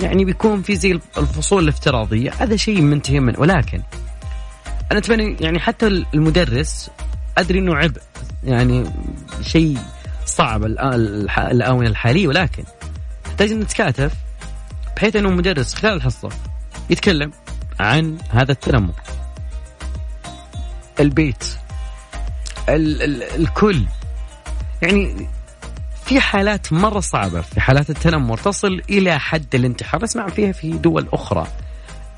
يعني 0.00 0.24
بيكون 0.24 0.62
في 0.62 0.76
زي 0.76 1.00
الفصول 1.18 1.62
الافتراضية. 1.62 2.30
هذا 2.38 2.56
شيء 2.56 2.80
منتهي 2.80 3.20
منه. 3.20 3.40
ولكن 3.40 3.82
أنا 4.92 4.98
أتمنى 4.98 5.36
يعني 5.40 5.58
حتى 5.58 5.86
المدرس 5.86 6.90
أدري 7.38 7.58
إنه 7.58 7.76
عبء. 7.76 8.00
يعني 8.44 8.84
شيء 9.42 9.78
صعب 10.26 10.64
الآونة 11.38 11.88
الحالية. 11.88 12.28
ولكن 12.28 12.64
نحتاج 13.26 13.52
نتكاتف 13.52 14.12
بحيث 14.96 15.16
إنه 15.16 15.30
مدرس 15.30 15.74
خلال 15.74 15.92
الحصة 15.92 16.28
يتكلم 16.90 17.32
عن 17.80 18.18
هذا 18.30 18.52
التنمر. 18.52 18.94
البيت 21.00 21.44
ال 22.68 23.02
ال 23.02 23.22
الكل. 23.22 23.84
يعني 24.82 25.28
في 26.08 26.20
حالات 26.20 26.72
مرة 26.72 27.00
صعبة 27.00 27.40
في 27.40 27.60
حالات 27.60 27.90
التنمر 27.90 28.38
تصل 28.38 28.82
إلى 28.90 29.18
حد 29.18 29.54
الانتحار 29.54 30.02
نسمع 30.02 30.28
فيها 30.28 30.52
في 30.52 30.70
دول 30.70 31.08
أخرى. 31.12 31.46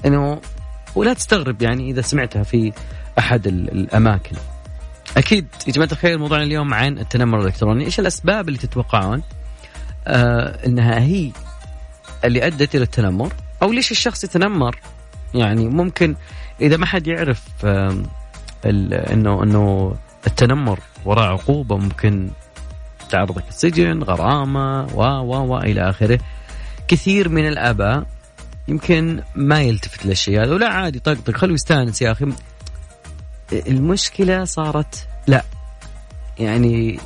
أنه 0.06 0.40
ولا 0.94 1.14
تستغرب 1.14 1.62
يعني 1.62 1.90
إذا 1.90 2.00
سمعتها 2.00 2.42
في 2.42 2.72
أحد 3.18 3.46
الأماكن. 3.46 4.36
أكيد 5.16 5.46
يا 5.66 5.72
جماعة 5.72 5.88
الخير 5.92 6.18
موضوعنا 6.18 6.44
اليوم 6.44 6.74
عن 6.74 6.98
التنمر 6.98 7.40
الإلكتروني. 7.40 7.84
إيش 7.84 8.00
الأسباب 8.00 8.48
اللي 8.48 8.58
تتوقعون؟ 8.58 9.22
آه 10.06 10.66
أنها 10.66 11.00
هي 11.00 11.30
اللي 12.24 12.46
أدت 12.46 12.74
إلى 12.74 12.84
التنمر؟ 12.84 13.32
أو 13.62 13.72
ليش 13.72 13.90
الشخص 13.90 14.24
يتنمر؟ 14.24 14.80
يعني 15.34 15.68
ممكن 15.68 16.16
إذا 16.60 16.76
ما 16.76 16.86
حد 16.86 17.06
يعرف 17.06 17.42
آه 17.64 18.02
أنه 18.64 19.42
أنه 19.42 19.96
التنمر 20.26 20.78
وراء 21.04 21.32
عقوبة 21.32 21.76
ممكن 21.76 22.30
تعرضك 23.10 23.48
السجن 23.48 24.02
غرامة 24.02 24.86
و 24.94 25.02
و 25.02 25.46
و 25.46 25.58
إلى 25.58 25.90
آخره. 25.90 26.18
كثير 26.88 27.28
من 27.28 27.48
الآباء 27.48 28.06
يمكن 28.68 29.22
ما 29.34 29.60
يلتفت 29.60 30.06
للشيء 30.06 30.42
هذا 30.42 30.54
ولا 30.54 30.68
عادي 30.68 30.98
طقطق 30.98 31.36
خلوه 31.36 31.54
يستانس 31.54 32.02
يا 32.02 32.12
أخي. 32.12 32.26
المشكلة 33.52 34.44
صارت 34.44 35.06
لا. 35.26 35.42
يعني 36.38 36.98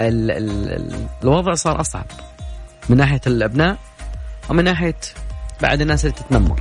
ال 0.00 0.30
ال 0.30 1.06
الوضع 1.22 1.54
صار 1.54 1.80
أصعب 1.80 2.06
من 2.88 2.96
ناحية 2.96 3.20
الأبناء 3.26 3.78
ومن 4.48 4.64
ناحية 4.64 4.96
بعد 5.62 5.80
الناس 5.80 6.04
اللي 6.04 6.16
تتنمر. 6.16 6.60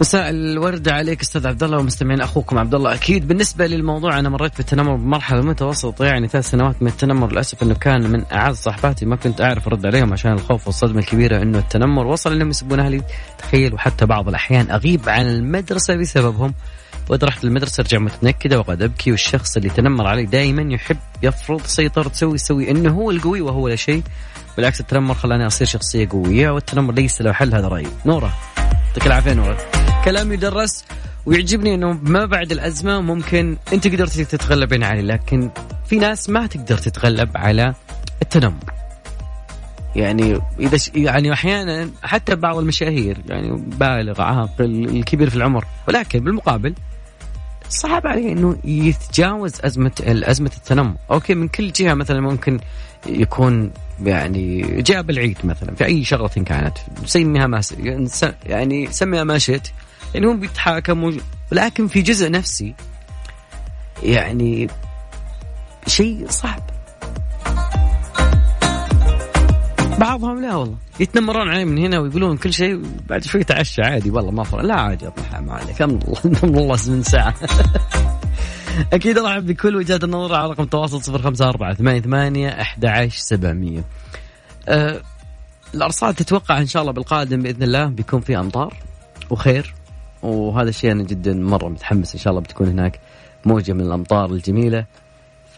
مساء 0.00 0.30
الورد 0.30 0.88
عليك 0.88 1.20
أستاذ 1.20 1.46
عبد 1.46 1.62
الله 1.62 1.78
ومستمعين 1.78 2.20
أخوكم 2.20 2.58
عبد 2.58 2.74
الله. 2.74 2.94
أكيد 2.94 3.28
بالنسبة 3.28 3.66
للموضوع 3.66 4.18
أنا 4.18 4.28
مريت 4.28 4.56
بالتنمر 4.56 4.96
بمرحلة 4.96 5.40
متوسطه 5.40 6.04
يعني 6.04 6.28
ثلاث 6.28 6.50
سنوات 6.50 6.82
من 6.82 6.88
التنمر 6.88 7.32
للأسف 7.32 7.62
إنه 7.62 7.74
كان 7.74 8.10
من 8.10 8.24
أعز 8.32 8.56
صحباتي 8.56 9.06
ما 9.06 9.16
كنت 9.16 9.40
أعرف 9.40 9.66
أرد 9.66 9.86
عليهم 9.86 10.12
عشان 10.12 10.32
الخوف 10.32 10.66
والصدمة 10.66 10.98
الكبيرة 10.98 11.42
إنه 11.42 11.58
التنمر 11.58 12.06
وصل 12.06 12.32
إنهم 12.32 12.50
يسبون 12.50 12.80
أهلي. 12.80 13.02
تخيل 13.38 13.74
وحتى 13.74 14.06
بعض 14.06 14.28
الأحيان 14.28 14.70
أغيب 14.70 15.08
عن 15.08 15.26
المدرسة 15.26 15.96
بسببهم. 15.96 16.54
واذا 17.08 17.26
رحت 17.26 17.44
المدرسة 17.44 17.80
ارجع 17.80 17.98
متنكدة 17.98 18.58
وقد 18.58 18.82
أبكي 18.82 19.10
والشخص 19.10 19.56
اللي 19.56 19.68
تنمر 19.68 20.06
علي 20.06 20.24
دائما 20.24 20.74
يحب 20.74 20.98
يفرض 21.22 21.60
سيطرة 21.60 22.08
تسوي 22.08 22.34
يسوي 22.34 22.70
إنه 22.70 22.92
هو 22.92 23.10
القوي 23.10 23.40
وهو 23.40 23.68
لا 23.68 23.76
شيء. 23.76 24.02
بالعكس 24.56 24.80
التنمر 24.80 25.14
خلاني 25.14 25.46
أصير 25.46 25.66
شخصية 25.66 26.08
قوية 26.08 26.50
والتنمر 26.50 26.94
ليس 26.94 27.22
له 27.22 27.32
حل 27.32 27.54
هذا 27.54 27.68
رأيي. 27.68 27.86
نورة 28.06 28.32
يعطيك 28.86 29.06
العافية 29.06 29.32
نورة. 29.32 29.75
كلام 30.06 30.32
يدرس 30.32 30.84
ويعجبني 31.26 31.74
إنه 31.74 31.92
ما 32.02 32.26
بعد 32.26 32.52
الأزمة 32.52 33.00
ممكن 33.00 33.56
أنت 33.72 33.88
قدرت 33.88 34.20
تتغلبين 34.20 34.84
عليه 34.84 35.00
لكن 35.00 35.50
في 35.86 35.96
ناس 35.96 36.30
ما 36.30 36.46
تقدر 36.46 36.78
تتغلب 36.78 37.30
على 37.36 37.74
التنمر. 38.22 38.72
يعني 39.96 40.40
إذا 40.60 40.76
ش... 40.76 40.90
يعني 40.94 41.32
أحيانا 41.32 41.90
حتى 42.02 42.36
بعض 42.36 42.58
المشاهير 42.58 43.18
يعني 43.28 43.64
بالغ 43.78 44.22
عاقل 44.22 44.84
الكبير 44.96 45.30
في 45.30 45.36
العمر 45.36 45.64
ولكن 45.88 46.20
بالمقابل 46.20 46.74
صعب 47.68 48.06
عليه 48.06 48.32
إنه 48.32 48.56
يتجاوز 48.64 49.52
أزمة 49.60 49.92
أزمة 50.02 50.50
التنمر، 50.56 50.94
أوكي 51.10 51.34
من 51.34 51.48
كل 51.48 51.72
جهة 51.72 51.94
مثلا 51.94 52.20
ممكن 52.20 52.60
يكون 53.06 53.70
يعني 54.02 54.62
جاب 54.82 55.10
العيد 55.10 55.38
مثلا 55.44 55.74
في 55.74 55.84
أي 55.84 56.04
شغلة 56.04 56.28
كانت 56.28 56.78
سميها 57.04 57.46
ما 57.46 57.60
يعني 58.46 58.92
سميها 58.92 59.24
ما 59.24 59.38
شئت. 59.38 59.68
يعني 60.14 60.26
هم 60.26 60.40
بيتحاكموا. 60.40 61.12
لكن 61.52 61.88
في 61.88 62.02
جزء 62.02 62.30
نفسي 62.30 62.74
يعني 64.02 64.68
شيء 65.86 66.26
صعب. 66.28 66.62
بعضهم 69.98 70.42
لا 70.42 70.54
والله. 70.54 70.76
يتنمرون 71.00 71.48
علي 71.48 71.64
من 71.64 71.78
هنا 71.78 71.98
ويقولون 71.98 72.36
كل 72.36 72.52
شيء 72.52 72.82
بعد 73.06 73.24
شوي 73.24 73.44
تعشى 73.44 73.82
عادي. 73.82 74.10
والله 74.10 74.30
ما 74.30 74.44
فرق. 74.44 74.62
لا 74.62 74.74
عادي 74.74 75.06
اطلع 75.06 75.40
ما 75.40 75.52
عليك. 75.52 75.82
الله 75.82 76.76
من 76.92 77.02
ساعة. 77.02 77.34
أكيد 78.92 79.18
ارحب 79.18 79.46
بكل 79.46 79.76
وجهات 79.76 80.04
النظر 80.04 80.34
على 80.34 80.50
رقم 80.50 80.62
التواصل 80.62 81.12
054 81.12 81.74
88 81.74 82.46
11700 82.46 83.84
أه 84.68 85.00
الأرصاد 85.74 86.14
تتوقع 86.14 86.58
إن 86.58 86.66
شاء 86.66 86.82
الله 86.82 86.92
بالقادم 86.92 87.42
بإذن 87.42 87.62
الله 87.62 87.84
بيكون 87.86 88.20
في 88.20 88.38
أمطار 88.38 88.74
وخير. 89.30 89.74
وهذا 90.26 90.68
الشيء 90.68 90.92
أنا 90.92 91.02
جدا 91.02 91.34
مرة 91.34 91.68
متحمس 91.68 92.14
إن 92.14 92.20
شاء 92.20 92.30
الله 92.30 92.42
بتكون 92.42 92.68
هناك 92.68 93.00
موجة 93.44 93.72
من 93.72 93.80
الأمطار 93.80 94.30
الجميلة 94.30 94.84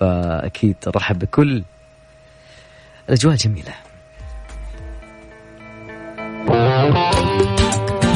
فأكيد 0.00 0.76
أرحب 0.86 1.18
بكل 1.18 1.62
الأجواء 3.08 3.34
الجميلة 3.34 3.72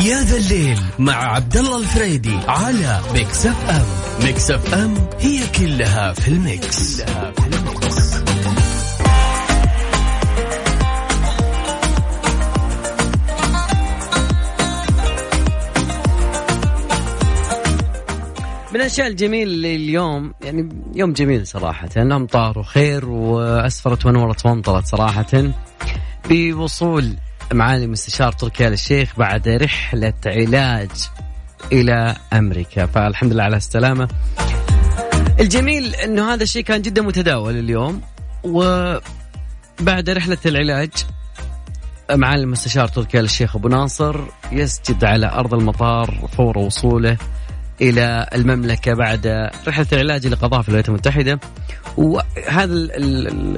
يا 0.05 0.21
ذا 0.23 0.37
الليل 0.37 0.79
مع 0.99 1.35
عبد 1.35 1.57
الله 1.57 1.79
الفريدي 1.79 2.37
على 2.49 3.01
Mix 3.15 3.47
FM 3.47 3.85
Mix 4.25 4.51
FM 4.51 4.95
هي 5.21 5.41
كلها 5.59 6.13
في 6.13 6.29
ال 6.29 6.43
Mix, 6.43 7.03
كلها 7.03 7.31
في 7.33 7.39
ال 7.39 7.41
Mix. 7.41 7.52
من 18.73 18.81
الأشياء 18.81 19.07
الجميل 19.07 19.67
اليوم 19.67 20.35
يعني 20.43 20.69
يوم 20.95 21.13
جميل 21.13 21.47
صراحة. 21.47 21.89
الامطار 21.97 22.59
وخير 22.59 23.09
وأسفرت 23.09 24.07
ونورت 24.07 24.47
وامطرت 24.47 24.87
صراحة. 24.87 25.53
بوصول 26.31 27.17
معالي 27.53 27.87
مستشار 27.87 28.33
تركي 28.33 28.69
آل 28.69 28.73
الشيخ 28.73 29.19
بعد 29.19 29.49
رحلة 29.49 30.15
علاج 30.27 30.91
إلى 31.73 32.17
أمريكا. 32.33 32.87
فالحمد 32.87 33.33
لله 33.33 33.43
على 33.43 33.57
السلامة 33.57 34.09
الجميل 35.41 35.95
أنه 35.95 36.35
هذا 36.35 36.43
الشيء 36.43 36.63
كان 36.63 36.83
جدا 36.83 37.03
متداول 37.03 37.59
اليوم. 37.59 38.01
وبعد 38.45 40.11
رحلة 40.11 40.39
العلاج 40.47 40.91
معالي 42.11 42.43
المستشار 42.43 42.89
تركي 42.89 43.21
آل 43.21 43.25
الشيخ 43.25 43.57
أبو 43.57 43.69
ناصر 43.69 44.21
يسجد 44.53 45.05
على 45.05 45.27
أرض 45.27 45.55
المطار 45.55 46.29
فور 46.37 46.59
وصوله. 46.59 47.17
إلى 47.81 48.27
المملكة 48.35 48.95
بعد 48.95 49.51
رحلة 49.69 49.87
العلاج 49.93 50.25
اللي 50.25 50.37
قضاها 50.37 50.63
في 50.63 50.69
الولايات 50.69 50.89
المتحدة 50.89 51.41
وهذا 51.97 52.89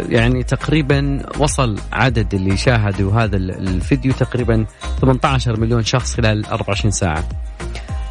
يعني 0.09 0.43
تقريبا 0.43 1.27
وصل 1.39 1.79
عدد 1.93 2.35
اللي 2.35 2.57
شاهدوا 2.57 3.13
هذا 3.13 3.37
الفيديو 3.37 4.13
تقريبا 4.13 4.67
18 5.01 5.61
مليون 5.61 5.83
شخص 5.83 6.15
خلال 6.15 6.47
24 6.47 6.91
ساعة. 6.91 7.25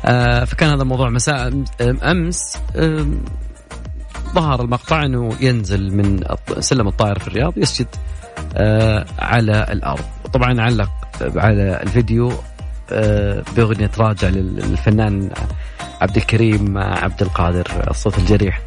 آه 0.06 0.44
فكان 0.44 0.70
هذا 0.70 0.82
الموضوع 0.82 1.10
مساء 1.10 1.64
أمس 2.04 2.58
ظهر 4.34 4.62
المقطع 4.62 5.06
أنه 5.06 5.30
ينزل 5.42 5.96
من 5.96 6.20
سلم 6.60 6.88
الطائره 6.88 7.20
في 7.20 7.28
الرياض 7.28 7.58
يسجد 7.58 7.88
آه 8.56 9.06
على 9.20 9.68
الأرض 9.72 10.04
طبعا 10.34 10.62
علق 10.62 10.90
على 11.22 11.84
الفيديو 11.84 12.34
آه 12.92 13.44
بأغنية 13.56 13.92
راجع 13.98 14.30
للفنان 14.30 15.30
عبد 16.04 16.18
الكريم 16.18 16.78
عبد 16.78 17.22
القادر 17.22 17.88
الصوت 17.92 18.18
الجريح 18.18 18.62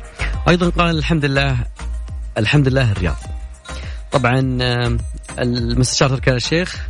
أيضا 0.49 0.69
قال 0.69 0.99
الحمد 0.99 1.25
لله 1.25 1.57
الحمد 2.39 2.69
لله 2.69 2.93
الرياض 2.93 3.17
طبعا 4.13 4.59
المستشار 5.39 6.09
تركي 6.09 6.31
الشيخ 6.31 6.89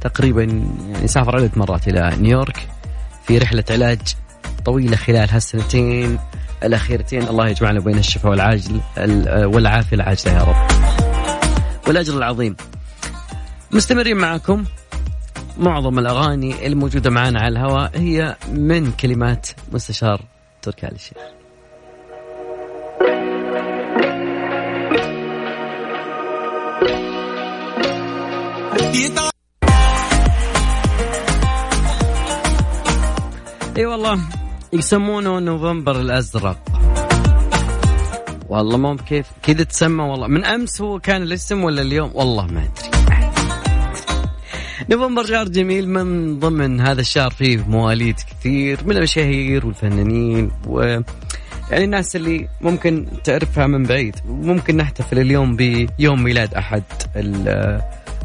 تقريبا 0.00 0.42
يعني 0.88 1.08
سافر 1.08 1.36
عدة 1.36 1.50
مرات 1.56 1.88
إلى 1.88 2.16
نيويورك 2.20 2.68
في 3.26 3.38
رحلة 3.38 3.64
علاج 3.70 4.00
طويلة 4.64 4.96
خلال 4.96 5.30
هالسنتين 5.30 6.18
الأخيرتين 6.62 7.22
الله 7.22 7.48
يجمعنا 7.48 7.80
بين 7.80 7.98
الشفاء 7.98 8.30
والعاجل 8.30 8.80
والعافية 9.54 9.96
العاجله 9.96 10.32
يا 10.32 10.42
رب. 10.42 10.66
والأجر 11.88 12.18
العظيم. 12.18 12.56
مستمرين 13.72 14.16
معكم 14.16 14.64
معظم 15.58 15.98
الأغاني 15.98 16.66
الموجودة 16.66 17.10
معنا 17.10 17.40
على 17.40 17.58
الهواء 17.58 17.90
هي 17.94 18.36
من 18.52 18.92
كلمات 18.92 19.48
مستشار 19.72 20.20
تركي 20.62 20.86
آل 20.86 20.94
الشيخ. 20.94 21.18
إي 33.76 33.86
والله 33.86 34.20
يسمونه 34.72 35.38
نوفمبر 35.38 36.00
الأزرق. 36.00 36.58
والله 38.48 38.76
مو 38.76 38.96
كيف 38.96 39.26
كذا 39.42 39.64
تسمى 39.64 40.04
والله. 40.04 40.26
من 40.26 40.44
أمس 40.44 40.80
هو 40.80 40.98
كان 40.98 41.22
الاسم 41.22 41.64
ولا 41.64 41.82
اليوم؟ 41.82 42.10
والله 42.14 42.46
ما 42.46 42.60
أدري. 42.60 42.95
نوفمبر 44.90 45.26
شهر 45.26 45.48
جميل 45.48 45.88
من 45.88 46.38
ضمن 46.38 46.80
هذا 46.80 47.00
الشهر 47.00 47.30
فيه 47.30 47.64
مواليد 47.68 48.16
كثير 48.16 48.78
من 48.84 48.96
المشاهير 48.96 49.66
والفنانين 49.66 50.50
و 50.66 50.80
يعني 51.70 51.84
الناس 51.84 52.16
اللي 52.16 52.48
ممكن 52.60 53.06
تعرفها 53.24 53.66
من 53.66 53.82
بعيد. 53.82 54.16
ممكن 54.26 54.76
نحتفل 54.76 55.18
اليوم 55.18 55.56
بيوم 55.56 56.22
ميلاد 56.22 56.54
أحد 56.54 56.82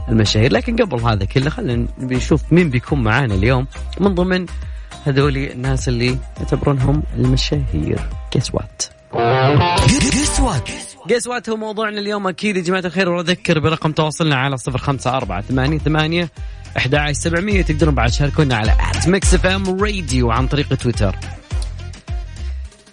المشاهير. 0.10 0.54
لكن 0.54 0.76
قبل 0.76 1.00
هذا 1.00 1.26
كله 1.26 1.50
خلينا 1.50 1.88
نشوف 2.00 2.54
مين 2.54 2.70
بيكون 2.70 3.04
معانا 3.04 3.36
اليوم. 3.36 3.68
من 4.00 4.16
ضمن 4.16 4.46
هذولي 5.06 5.52
الناس 5.54 5.88
اللي 5.88 6.18
يعتبرونهم 6.40 7.04
المشاهير. 7.18 8.00
guess 8.34 8.56
what 8.56 8.84
guess 9.88 10.40
what 10.40 10.70
guess 11.08 11.28
what 11.28 11.50
هو 11.50 11.58
موضوعنا 11.58 12.00
اليوم 12.00 12.28
أكيد 12.28 12.58
يا 12.58 12.62
جماعة 12.62 12.86
الخير 12.86 13.10
وأذكر 13.10 13.60
برقم 13.60 13.92
تواصلنا 13.92 14.36
على 14.36 14.58
صفر 14.58 14.78
خمسة 14.78 15.18
أربعة 15.18 15.42
ثمانية 15.42 15.78
ثمانية 15.78 16.30
أحد 16.78 16.96
عشر 16.96 17.14
سبعمية 17.14 17.62
تقدرون 17.62 17.96
بعد 17.96 18.10
تشاركونا 18.10 18.56
على 18.56 18.78
at 18.96 19.08
Mix 19.08 19.34
FM 19.34 19.82
Radio 19.82 20.32
عن 20.32 20.48
طريق 20.48 20.74
تويتر. 20.74 21.16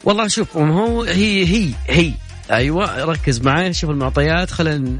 والله 0.05 0.29
شوف 0.29 0.57
هو 0.57 1.03
هي 1.03 1.45
هي 1.47 1.75
هي. 1.87 2.13
أيوه 2.51 3.05
ركز 3.05 3.41
معي 3.41 3.73
شوف 3.73 3.91
المعطيات 3.91 4.51
خلينا 4.51 4.99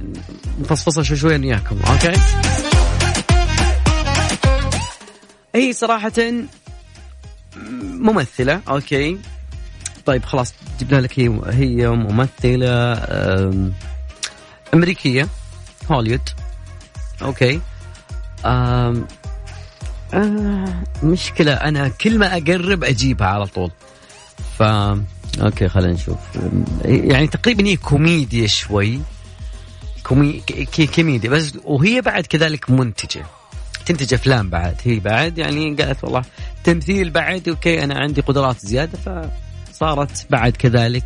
نفصفصها 0.61 1.03
شوي 1.03 1.17
شوي 1.17 1.37
وياكم 1.39 1.79
okay؟ 1.91 2.21
هي 5.55 5.73
صراحة 5.73 6.13
ممثلة 8.01 8.61
okay. 8.69 9.19
طيب 10.09 10.25
خلاص 10.25 10.55
جبنا 10.81 11.01
لك 11.01 11.19
هي 11.19 11.41
هي 11.47 11.89
ممثلة 11.89 12.93
أمريكية 14.75 15.29
هوليوود. 15.91 16.29
okay. 17.23 17.61
أم 18.45 19.07
آه 20.15 20.83
مشكلة 21.03 21.53
أنا 21.53 21.89
كل 21.89 22.19
ما 22.19 22.37
أقرب 22.37 22.85
أجيبها 22.85 23.27
على 23.27 23.47
طول. 23.47 23.71
ف 24.59 24.63
okay 24.63 25.69
خلينا 25.69 25.93
نشوف. 25.93 26.17
يعني 26.85 27.27
تقريبا 27.27 27.67
هي 27.67 27.77
كوميديا 27.77 28.47
شوي. 28.47 29.01
كومي... 30.03 30.43
كوميديا 30.97 31.31
بس 31.31 31.53
وهي 31.65 32.01
بعد 32.01 32.27
كذلك 32.27 32.71
منتجة. 32.71 33.27
تنتج 33.87 34.15
أفلام 34.15 34.51
بعد. 34.51 34.77
هي 34.85 35.01
بعد 35.01 35.39
يعني 35.39 35.75
قالت 35.75 36.05
والله 36.05 36.23
تمثيل 36.65 37.11
بعد 37.11 37.49
okay 37.49 37.85
أنا 37.85 37.99
عندي 37.99 38.21
قدرات 38.21 38.59
زيادة 38.59 39.31
فصارت 39.79 40.27
بعد 40.31 40.53
كذلك 40.57 41.05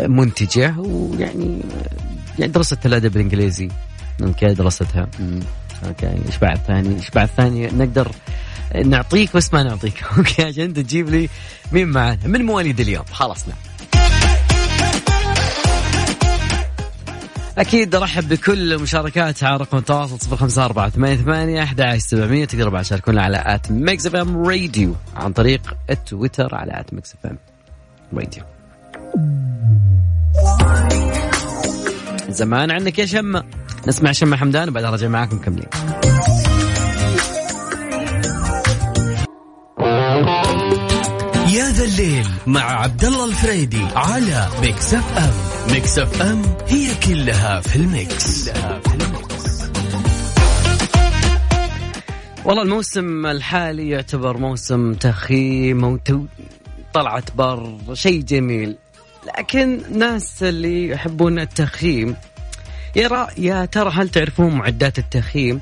منتجة 0.00 0.74
ويعني 0.78 1.60
يعني 2.38 2.52
درست 2.52 2.86
الأدب 2.86 3.16
الإنجليزي. 3.16 3.68
okay 4.22 4.46
درستها 4.46 5.08
أوكي 5.86 6.06
إيش 6.26 6.38
بعد 6.38 6.58
ثاني 6.58 6.96
إيش 6.96 7.10
بعد 7.10 7.28
ثاني؟ 7.36 7.66
نقدر 7.66 8.10
نعطيك 8.84 9.36
بس 9.36 9.54
ما 9.54 9.62
نعطيك. 9.62 10.02
okay 10.18 10.42
عشان 10.42 10.74
تجيب 10.74 11.08
لي 11.08 11.28
مين 11.72 11.88
معنا 11.88 12.18
من 12.24 12.42
مواليد 12.42 12.80
اليوم. 12.80 13.04
خلصنا 13.12 13.54
أكيد 17.58 17.94
أرحب 17.94 18.28
بكل 18.28 18.72
المشاركات 18.72 19.44
على 19.44 19.56
رقم 19.56 19.78
التواصل 19.78 20.20
صفر 20.20 20.36
خمسة 20.36 20.64
أربعة 20.64 20.90
ثمانية 20.90 21.16
ثمانية 21.16 21.62
أحد 21.62 21.80
عشر 21.80 21.98
سبعمية. 21.98 22.44
تقدروا 22.44 22.72
بعد 22.72 22.84
تشاركونا 22.84 23.22
على 23.22 23.42
at 23.46 23.70
Mix 23.70 24.06
FM 24.06 24.46
Radio 24.46 24.94
عن 25.16 25.32
طريق 25.32 25.76
التويتر 25.90 26.54
على 26.54 26.80
at 26.80 26.94
Mix 26.94 27.14
FM. 27.14 27.38
Radio 28.14 28.42
زمان 32.28 32.70
عنك 32.70 32.98
يا 32.98 33.06
شمة 33.06 33.44
نسمع 33.88 34.12
شمة 34.12 34.36
حمدان 34.36 34.68
وبعدها 34.68 34.90
رجع 34.90 35.08
معاكم 35.08 35.36
مكملين. 35.36 35.66
يا 41.54 41.70
ذا 41.70 41.84
الليل 41.84 42.26
مع 42.46 42.60
عبد 42.60 43.04
الله 43.04 43.24
الفريدي 43.24 43.84
على 43.96 44.48
Mix 44.62 44.94
FM. 44.94 45.32
Mix 45.72 45.98
FM 45.98 46.42
هي 46.66 46.94
كلها 47.06 47.60
في 47.60 47.76
ال 47.76 47.90
Mix, 47.90 48.48
كلها 48.48 48.80
في 48.80 48.94
ال 48.94 49.08
Mix. 49.08 49.62
والله 52.44 52.62
الموسم 52.62 53.26
الحالي 53.26 53.88
يعتبر 53.88 54.36
موسم 54.36 54.94
تخييم 54.94 55.84
طلعة 56.96 57.24
بر 57.34 57.78
شيء 57.92 58.22
جميل. 58.22 58.76
لكن 59.38 59.82
ناس 59.98 60.42
اللي 60.42 60.88
يحبون 60.88 61.38
التخييم 61.38 62.16
يا 62.96 63.26
يا 63.38 63.64
ترى 63.64 63.90
هل 63.90 64.08
تعرفون 64.08 64.54
معدات 64.54 64.98
التخييم؟ 64.98 65.60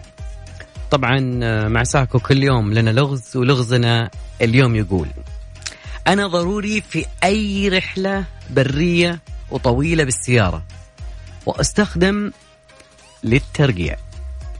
طبعا 0.90 1.20
مع 1.68 1.84
SACO 1.84 2.18
كل 2.18 2.42
يوم 2.42 2.72
لنا 2.74 2.90
لغز 2.90 3.36
ولغزنا 3.36 4.10
اليوم 4.42 4.76
يقول 4.76 5.08
أنا 6.06 6.26
ضروري 6.26 6.80
في 6.80 7.06
أي 7.24 7.68
رحلة 7.68 8.24
برية 8.50 9.20
وطويلة 9.50 10.04
بالسيارة 10.04 10.62
وأستخدم 11.46 12.32
للترقيع. 13.24 13.96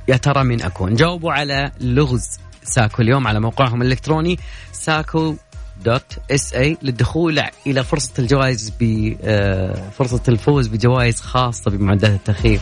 يا 0.09 0.17
ترى 0.17 0.45
من 0.45 0.63
أكون؟ 0.63 0.95
جاوبوا 0.95 1.33
على 1.33 1.73
لغز 1.81 2.39
ساكو 2.65 3.03
اليوم 3.03 3.27
على 3.27 3.41
موقعهم 3.41 3.83
الإلكتروني 3.83 4.39
ساكو 4.73 5.37
dot 5.85 6.19
SA 6.31 6.77
للدخول 6.83 7.43
إلى 7.67 7.85
فرصة 7.85 8.13
الجوائز 8.19 8.73
بفرصه 8.81 10.23
الفوز 10.29 10.67
بجوائز 10.67 11.21
خاصة 11.21 11.71
بمعدات 11.71 12.11
التخييم 12.11 12.61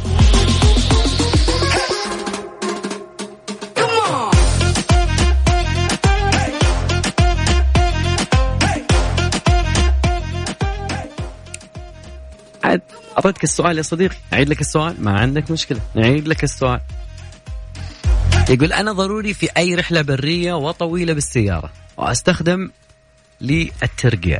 أعطيتك 13.16 13.44
السؤال 13.44 13.78
يا 13.78 13.82
صديقي. 13.82 14.16
أعيد 14.32 14.48
لك 14.48 14.60
السؤال؟ 14.60 14.94
ما 14.98 15.18
عندك 15.20 15.50
مشكلة. 15.50 15.80
نعيد 15.94 16.28
لك 16.28 16.44
السؤال. 16.44 16.80
يقول 18.50 18.72
أنا 18.72 18.92
ضروري 18.92 19.34
في 19.34 19.48
أي 19.56 19.74
رحلة 19.74 20.02
برية 20.02 20.52
وطويلة 20.52 21.12
بالسيارة 21.12 21.70
وأستخدم 21.96 22.70
للترقيع 23.42 24.38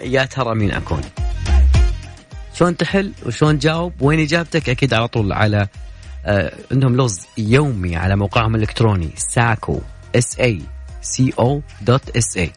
يا 0.00 0.24
ترى 0.24 0.54
مين 0.54 0.70
أكون؟ 0.70 1.00
شلون 2.54 2.76
تحل 2.76 3.12
وشلون 3.26 3.58
تجاوب؟ 3.58 3.92
وين 4.00 4.20
إجابتك؟ 4.20 4.68
أكيد 4.68 4.94
على 4.94 5.08
طول 5.08 5.32
على 5.32 5.68
آه 6.26 6.52
عندهم 6.72 6.96
لغز 6.96 7.26
يومي 7.38 7.96
على 7.96 8.16
موقعهم 8.16 8.54
الإلكتروني 8.54 9.10
ساكو 9.16 9.80
S 10.16 10.40
A 10.40 10.60
C 11.02 11.32
O 11.38 11.62
dot 11.82 12.16
SA 12.16 12.52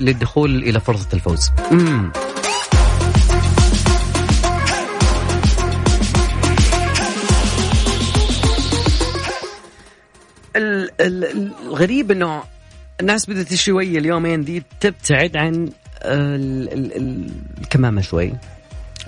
للدخول 0.00 0.62
إلى 0.62 0.80
فرصة 0.80 1.08
الفوز. 1.12 1.50
مم. 1.72 2.12
الغريب 11.00 12.10
إنه 12.10 12.42
الناس 13.00 13.30
بدأت 13.30 13.54
شوية 13.54 13.98
اليومين 13.98 14.44
دي 14.44 14.62
تبتعد 14.80 15.36
عن 15.36 15.70
الكمامة 17.62 18.00
شوي. 18.00 18.32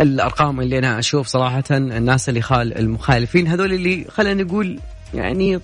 الأرقام 0.00 0.60
اللي 0.60 0.78
أنا 0.78 0.98
أشوف 0.98 1.26
صراحة 1.26 1.64
الناس 1.70 2.28
اللي 2.28 2.42
خال 2.42 2.78
المخالفين 2.78 3.46
هذول 3.48 3.72
اللي 3.72 4.04
خلينا 4.08 4.42
نقول 4.42 4.80
يعني 5.14 5.60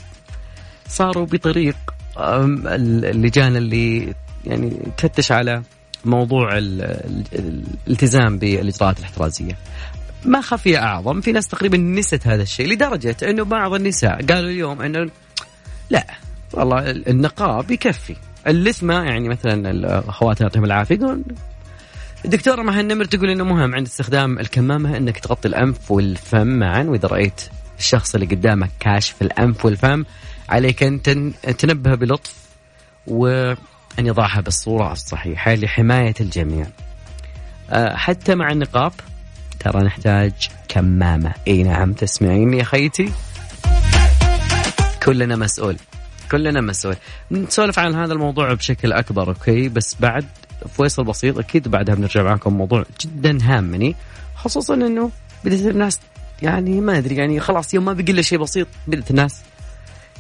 صاروا 0.88 1.26
بطريق 1.26 1.76
اللجان 2.18 3.56
اللي 3.56 4.14
يعني 4.44 4.78
تفتش 4.96 5.32
على 5.32 5.62
موضوع 6.04 6.58
الالتزام 6.58 8.38
بالإجراءات 8.38 8.98
الاحترازية. 8.98 9.56
ما 10.24 10.40
خفي 10.40 10.78
أعظم 10.78 11.20
في 11.20 11.32
ناس 11.32 11.48
تقريبا 11.48 11.76
نست 11.78 12.26
هذا 12.26 12.42
الشيء 12.42 12.68
لدرجة 12.72 13.16
إنه 13.22 13.44
بعض 13.44 13.74
النساء 13.74 14.26
قالوا 14.26 14.50
اليوم 14.50 14.82
إنه 14.82 15.10
لا 15.90 16.06
والله 16.52 16.90
النقاب 16.90 17.70
يكفي. 17.70 18.16
اللثمه 18.46 18.94
يعني 18.94 19.28
مثلا 19.28 19.98
اخواتنا 20.08 20.46
يعطيهم 20.46 20.64
العافية 20.64 20.94
يقولون 20.94 21.24
الدكتورة 22.24 22.62
مها 22.62 22.80
النمر؟ 22.80 23.04
تقول 23.04 23.30
إنه 23.30 23.44
مهم. 23.44 23.74
عند 23.74 23.86
استخدام 23.86 24.38
الكمامة 24.38 24.96
إنك 24.96 25.18
تغطي 25.18 25.48
الأنف 25.48 25.90
والفم 25.90 26.46
معا 26.46 26.82
وإذا 26.82 27.08
رأيت 27.08 27.40
الشخص 27.78 28.14
اللي 28.14 28.26
قدامك 28.26 28.70
كاشف 28.80 29.22
الأنف 29.22 29.64
والفم 29.64 30.04
عليك 30.48 30.82
أن 30.82 31.02
تنبه 31.58 31.94
بلطف 31.94 32.34
وأن 33.06 33.56
يضعها 33.98 34.40
بالصورة 34.40 34.92
الصحيحة 34.92 35.54
لحماية 35.54 36.14
الجميع. 36.20 36.66
أه، 37.70 37.96
حتى 37.96 38.34
مع 38.34 38.52
النقاب 38.52 38.92
ترى 39.60 39.82
نحتاج 39.82 40.32
كمامة. 40.68 41.32
إي 41.48 41.62
نعم 41.62 41.92
تسمعيني 41.92 42.58
يا 42.58 42.64
خيتي؟ 42.64 43.12
كلنا 45.02 45.36
مسؤول. 45.36 45.76
كلنا 46.32 46.60
مسؤول 46.60 46.96
نسولف 47.30 47.78
عن 47.78 47.94
هذا 47.94 48.12
الموضوع 48.12 48.52
بشكل 48.52 48.92
أكبر 48.92 49.28
أوكي؟ 49.28 49.68
بس 49.68 49.96
بعد 50.00 50.24
فيصل 50.76 51.04
بسيط 51.04 51.38
أكيد 51.38 51.68
بعدها 51.68 51.94
بنرجع 51.94 52.22
معكم 52.22 52.54
موضوع 52.54 52.84
جدا 53.00 53.38
هامني 53.42 53.96
خصوصا 54.36 54.74
إنه 54.74 55.10
بدأت 55.44 55.60
الناس 55.60 56.00
يعني 56.42 56.80
ما 56.80 56.98
أدري 56.98 57.16
يعني 57.16 57.40
خلاص 57.40 57.74
يوم 57.74 57.84
ما 57.84 57.92
بقي 57.92 58.22
شيء 58.22 58.38
بسيط 58.38 58.68
بدأت 58.86 59.10
الناس 59.10 59.40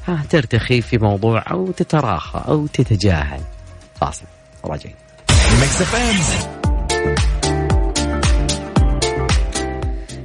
ها 0.08 0.22
ترتخي 0.30 0.80
في 0.80 0.98
موضوع 0.98 1.44
أو 1.50 1.70
تتراخى 1.70 2.44
أو 2.48 2.66
تتجاهل. 2.66 3.40
فاصل. 4.00 4.24
راجعين. 4.64 4.94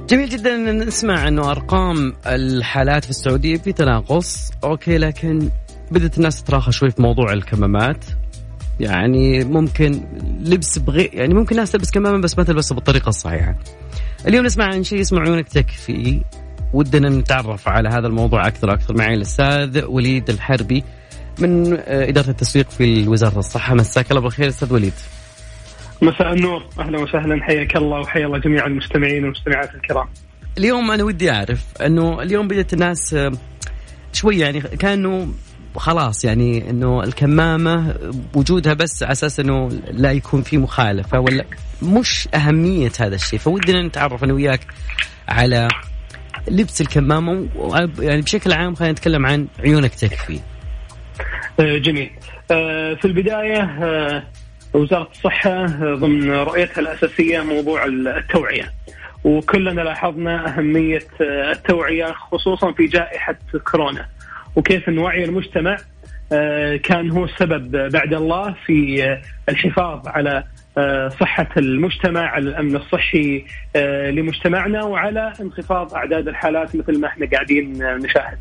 جميل 0.08 0.28
جدا. 0.28 0.54
ان 0.54 0.78
نسمع 0.78 1.28
إنه 1.28 1.50
أرقام 1.50 2.16
الحالات 2.26 3.04
في 3.04 3.10
السعودية 3.10 3.56
في 3.56 3.72
تناقص 3.72 4.50
أوكي 4.64 4.98
لكن 4.98 5.50
بدأت 5.90 6.18
الناس 6.18 6.42
تتراخى 6.42 6.72
شوي 6.72 6.90
في 6.90 7.02
موضوع 7.02 7.32
الكمامات 7.32 8.04
يعني 8.80 9.44
ممكن 9.44 10.00
لبس 10.40 10.78
بغي 10.78 11.10
يعني 11.12 11.34
ممكن 11.34 11.56
ناس 11.56 11.72
تلبس 11.72 11.90
كمامة 11.90 12.18
بس 12.18 12.38
ما 12.38 12.44
تلبسها 12.44 12.74
بالطريقة 12.74 13.08
الصحيحة. 13.08 13.54
اليوم 14.26 14.46
نسمع 14.46 14.64
عن 14.64 14.84
شيء 14.84 15.00
اسمه 15.00 15.20
عيونك 15.20 15.48
تكفي 15.48 16.20
ودنا 16.72 17.08
نتعرف 17.08 17.68
على 17.68 17.88
هذا 17.88 18.06
الموضوع 18.06 18.46
أكثر 18.46 18.72
أكثر 18.72 18.96
معي 18.96 19.14
الأستاذ 19.14 19.84
وليد 19.84 20.30
الحربي 20.30 20.84
من 21.38 21.72
آه، 21.72 22.08
إدارة 22.08 22.30
التسويق 22.30 22.70
في 22.70 23.08
وزارة 23.08 23.38
الصحة 23.38 23.74
مساك 23.74 24.10
الله 24.10 24.20
بالخير 24.22 24.48
أستاذ 24.48 24.72
وليد. 24.72 24.92
مساء 26.02 26.32
النور 26.32 26.64
أهلا 26.78 26.98
وسهلا 26.98 27.42
حياك 27.44 27.76
الله 27.76 28.00
وحيا 28.00 28.26
الله 28.26 28.38
جميع 28.38 28.66
المستمعين 28.66 29.24
والمستمعات 29.24 29.74
الكرام. 29.74 30.08
اليوم 30.58 30.90
أنا 30.90 31.04
ودي 31.04 31.30
أعرف 31.30 31.64
أنه 31.82 32.22
اليوم 32.22 32.48
بدأت 32.48 32.72
الناس 32.72 33.14
آه، 33.14 33.32
شوي 34.12 34.38
يعني 34.38 34.60
كانوا 34.60 35.26
خلاص 35.76 36.24
يعني 36.24 36.70
إنه 36.70 37.02
الكمامة 37.04 37.94
وجودها 38.34 38.74
بس 38.74 39.02
على 39.02 39.12
أساس 39.12 39.40
إنه 39.40 39.68
لا 39.90 40.12
يكون 40.12 40.42
في 40.42 40.58
مخالفة 40.58 41.20
ولا 41.20 41.44
مش 41.82 42.28
أهمية 42.34 42.92
هذا 43.00 43.14
الشيء 43.14 43.38
فودنا 43.38 43.82
نتعرف 43.82 44.24
أنا 44.24 44.32
وياك 44.32 44.60
على 45.28 45.68
لبس 46.48 46.80
الكمامة 46.80 47.48
يعني 47.98 48.22
بشكل 48.22 48.52
عام 48.52 48.74
خلينا 48.74 48.92
نتكلم 48.92 49.26
عن 49.26 49.46
عيونك 49.60 49.94
تكفي. 49.94 50.40
آه، 51.60 51.78
جميل. 51.78 52.10
آه، 52.50 52.94
في 52.94 53.04
البداية 53.04 53.62
آه، 53.62 54.22
وزارة 54.74 55.08
الصحة 55.12 55.66
ضمن 55.94 56.30
رؤيتها 56.30 56.80
الأساسية 56.80 57.40
موضوع 57.40 57.84
التوعية. 57.84 58.72
وكلنا 59.24 59.80
لاحظنا 59.80 60.48
أهمية 60.48 61.06
التوعية 61.20 62.12
خصوصا 62.12 62.72
في 62.72 62.86
جائحة 62.86 63.36
كورونا. 63.70 64.08
وكيف 64.56 64.88
أن 64.88 64.98
وعي 64.98 65.24
المجتمع 65.24 65.76
آه، 66.32 66.76
كان 66.76 67.10
هو 67.10 67.24
السبب 67.24 67.70
بعد 67.92 68.14
الله 68.14 68.54
في 68.66 69.04
آه، 69.04 69.20
الحفاظ 69.48 70.08
على 70.08 70.44
آه، 70.78 71.08
صحة 71.08 71.48
المجتمع 71.56 72.20
على 72.20 72.48
الأمن 72.48 72.76
الصحي 72.76 73.44
لمجتمعنا 74.10 74.82
وعلى 74.82 75.32
انخفاض 75.40 75.94
أعداد 75.94 76.28
الحالات 76.28 76.76
مثل 76.76 77.00
ما 77.00 77.08
إحنا 77.08 77.26
قاعدين 77.32 77.72
نشاهد. 77.96 78.38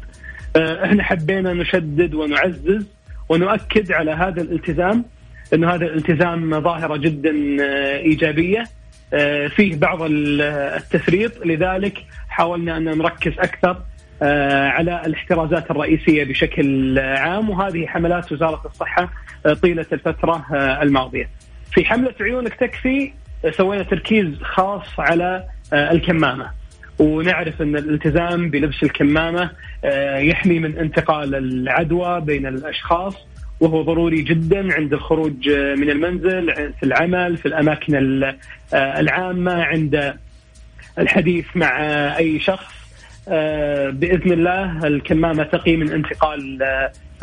إحنا 0.58 1.04
حبينا 1.04 1.54
نشدد 1.54 2.14
ونعزز 2.14 2.88
ونؤكد 3.30 3.92
على 3.92 4.12
هذا 4.12 4.42
الالتزام 4.42 5.06
إنه 5.54 5.74
هذا 5.74 5.86
الالتزام 5.86 6.62
ظاهرة 6.62 6.98
جدا 6.98 7.32
إيجابية 7.96 8.64
فيه 9.56 9.76
بعض 9.76 10.00
التفريط. 10.02 11.46
لذلك 11.46 11.98
حاولنا 12.30 12.78
أن 12.78 12.84
نركز 12.84 13.34
أكثر 13.40 13.78
على 14.22 15.02
الاحترازات 15.06 15.72
الرئيسية 15.72 16.24
بشكل 16.24 17.00
عام 17.00 17.50
وهذه 17.50 17.86
حملات 17.88 18.32
وزارة 18.32 18.62
الصحة 18.66 19.14
آه، 19.46 19.54
طيله 19.54 19.86
الفترة 19.94 20.46
آه، 20.54 20.84
الماضية. 20.84 21.30
في 21.72 21.86
حملة 21.86 22.14
عيونك 22.22 22.54
تكفي 22.54 23.12
سوينا 23.52 23.84
تركيز 23.84 24.42
خاص 24.42 25.00
على 25.00 25.44
الكمامة 25.74 26.50
ونعرف 27.00 27.62
أن 27.62 27.76
الالتزام 27.76 28.50
بلبس 28.50 28.84
الكمامة 28.84 29.50
يحمي 30.18 30.60
من 30.60 30.78
انتقال 30.78 31.36
العدوى 31.36 32.22
بين 32.22 32.48
الأشخاص 32.48 33.16
وهو 33.60 33.82
ضروري 33.82 34.22
جدا 34.22 34.74
عند 34.74 34.94
الخروج 34.94 35.50
من 35.50 35.90
المنزل 35.90 36.54
في 36.80 36.84
العمل 36.84 37.38
في 37.38 37.46
الأماكن 37.46 38.24
العامة 38.74 39.64
عند 39.64 40.14
الحديث 41.00 41.46
مع 41.56 41.80
أي 42.18 42.40
شخص 42.40 42.74
آه، 42.74 42.79
بإذن 43.92 44.32
الله 44.32 44.88
الكمامة 44.88 45.44
تقي 45.44 45.76
من 45.76 45.92
انتقال 45.92 46.60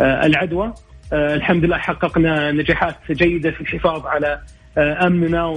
آه، 0.01 0.27
العدوى. 0.27 0.75
آه، 1.13 1.35
الحمد 1.35 1.65
لله 1.65 1.79
حققنا 1.79 2.53
نجاحات 2.53 2.97
جيدة 3.11 3.51
في 3.51 3.61
الحفاظ 3.61 4.07
على 4.07 4.41
أمننا 4.79 5.53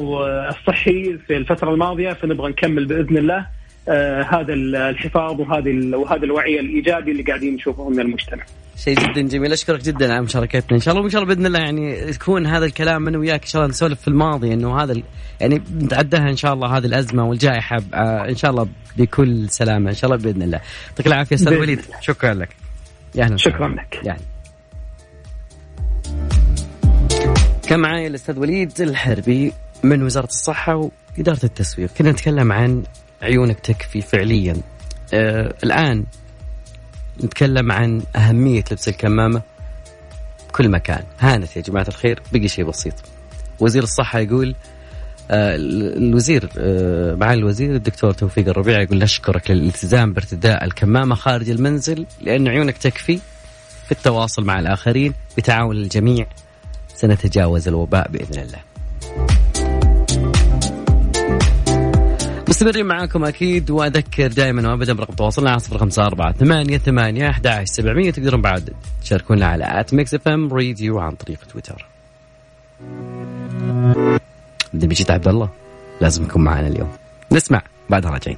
الصحي 0.50 1.18
في 1.28 1.38
الفترة 1.38 1.74
الماضية 1.74 2.14
فنبغى 2.14 2.50
نكمل 2.50 2.86
بإذن 2.86 3.18
الله 3.18 3.46
هذا 4.30 4.54
الحفاظ 4.54 5.42
وهذه 5.42 5.96
وهذا 5.96 6.24
الوعي 6.24 6.60
الإيجابي 6.60 7.12
اللي 7.12 7.24
قاعدين 7.24 7.56
نشوفه 7.56 7.90
من 7.90 8.00
المجتمع. 8.00 8.44
شيء 8.78 8.96
جدا 9.00 9.22
جميل. 9.22 9.54
أشكرك 9.54 9.82
جدا 9.82 10.14
على 10.14 10.22
مشاركتنا. 10.22 10.72
إن 10.72 10.80
شاء 10.80 10.92
الله 10.92 11.04
وإن 11.04 11.12
شاء 11.12 11.24
الله 11.24 11.36
بإذن 11.36 11.46
الله 11.46 11.60
يعني 11.60 12.10
يكون 12.10 12.46
هذا 12.46 12.66
الكلام 12.66 13.08
أنا 13.08 13.18
وياك 13.18 13.42
إن 13.42 13.48
شاء 13.48 13.62
الله 13.62 13.70
نسولف 13.70 14.02
في 14.02 14.08
الماضي 14.08 14.54
إنه 14.54 14.84
هذا 14.84 15.02
يعني 15.42 15.62
نتعداها 15.82 16.30
إن 16.30 16.36
شاء 16.36 16.54
الله 16.54 16.78
هذه 16.78 16.86
الأزمة 16.86 17.30
والجائحة 17.30 17.78
إن 18.30 18.36
شاء 18.36 18.52
الله 18.52 18.68
بكل 18.97 19.49
سلامة. 19.49 19.89
إن 19.89 19.95
شاء 19.95 20.12
الله 20.12 20.23
بإذن 20.23 20.41
الله. 20.41 20.62
يعطيك 20.89 21.08
العافية 21.08 21.36
أستاذ 21.36 21.58
وليد. 21.58 21.82
شكرا 22.02 22.34
لك. 22.34 22.49
يا 23.15 23.23
أهلا 23.23 23.38
شكرا 23.38 23.67
لك. 23.67 23.99
يعني. 24.04 24.21
كان 27.67 27.80
معي 27.80 28.08
الأستاذ 28.08 28.39
وليد 28.39 28.82
الحربي 28.82 29.54
من 29.84 30.04
وزارة 30.04 30.25
الصحة 30.25 30.91
وإدارة 31.17 31.39
التسويق. 31.43 31.89
كنا 31.97 32.12
نتكلم 32.12 32.52
عن 32.52 32.84
عيونك 33.21 33.60
تكفي 33.60 34.02
فعليا. 34.02 34.58
آه 35.13 35.54
الآن 35.63 36.06
نتكلم 37.23 37.71
عن 37.71 38.02
أهمية 38.15 38.63
لبس 38.71 38.89
الكمامة 38.89 39.41
كل 40.52 40.69
مكان. 40.69 41.04
هانت 41.19 41.56
يا 41.58 41.62
جماعة 41.62 41.86
الخير 41.88 42.21
بقي 42.34 42.47
شيء 42.47 42.65
بسيط. 42.65 42.93
وزير 43.60 43.84
الصحة 43.84 44.19
يقول 44.19 44.56
الوزير 45.32 46.50
آه 46.58 47.15
معالي 47.15 47.39
الوزير 47.39 47.76
الدكتور 47.76 48.12
توفيق 48.12 48.50
الربيع 48.50 48.82
يقول 48.82 48.98
نشكرك 48.98 49.52
للالتزام 49.52 50.13
بارتداء 50.13 50.65
الكمامة 50.65 51.15
خارج 51.15 51.50
المنزل 51.50 52.06
لأن 52.22 52.48
عيونك 52.48 52.78
تكفي 52.78 53.20
في 53.86 53.92
التواصل 53.92 54.46
مع 54.46 54.60
الآخرين 54.60 55.13
بتعاون 55.38 55.76
الجميع. 55.76 56.26
سنتجاوز 56.96 57.68
الوباء 57.68 58.12
بإذن 58.12 58.42
الله. 58.42 58.60
مستمرين 62.50 62.86
معاكم 62.86 63.26
أكيد 63.26 63.72
وأذكر 63.72 64.28
دائما 64.28 64.72
وابدا 64.72 64.94
برقم 64.94 65.13
تواصلنا 65.13 65.50
على 65.50 65.60
صفر 65.60 65.78
خمسة 65.78 66.04
أربعة 66.06 66.34
ثمانية 66.34 66.78
ثمانية 66.78 67.30
أحد 67.30 67.62
سبعمية. 67.63 68.12
تقدرون 68.12 68.42
بعد 68.42 68.70
تشاركونا 69.04 69.46
على 69.46 69.80
at 69.80 69.94
Mix 69.94 70.13
FM 70.13 70.54
Radio 70.54 71.00
عن 71.00 71.12
طريق 71.12 71.39
تويتر. 71.52 71.86
جيت 74.74 75.12
عبد 75.12 75.28
الله. 75.28 75.50
لازم 76.02 76.24
يكون 76.24 76.44
معنا 76.44 76.68
اليوم. 76.68 76.92
نسمع 77.32 77.62
بعدها 77.90 78.12
راجعين. 78.12 78.38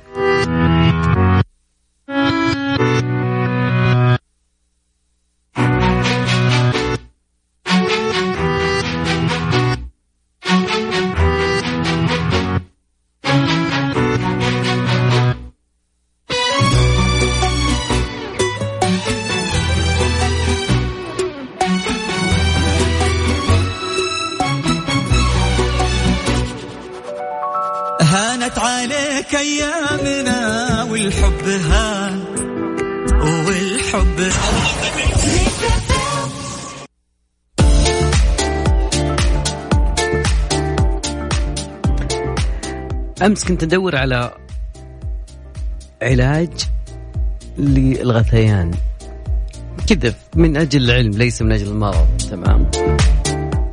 هانت 28.42 28.60
عليك 28.60 29.36
أيامنا 29.36 30.84
والحب 30.84 31.44
هان 31.70 32.26
والحب. 33.22 34.32
أمس 43.22 43.44
كنت 43.44 43.64
أدور 43.64 43.96
على 43.96 44.32
علاج 46.02 46.50
للغثيان. 47.58 48.72
كذا 49.88 50.14
من 50.36 50.58
أجل 50.58 50.84
العلم 50.84 51.12
ليس 51.12 51.42
من 51.42 51.52
أجل 51.52 51.68
المرض. 51.68 52.08
تمام. 52.32 52.72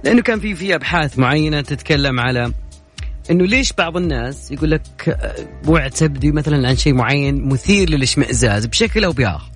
لأنه 0.04 0.22
كان 0.22 0.40
في 0.40 0.54
في 0.54 0.74
أبحاث 0.74 1.18
معينة 1.18 1.60
تتكلم 1.60 2.20
على 2.20 2.52
إنه 3.30 3.44
ليش 3.44 3.72
بعض 3.72 3.96
الناس 3.96 4.52
يقول 4.52 4.70
لك 4.70 5.08
آه، 5.08 5.34
وعد 5.68 5.90
تبدي 5.90 6.32
مثلا 6.32 6.68
عن 6.68 6.76
شيء 6.76 6.94
معين 6.94 7.48
مثير 7.48 7.90
للاشمئزاز 7.90 8.66
بشكل 8.66 9.04
أو 9.04 9.12
بآخر. 9.12 9.50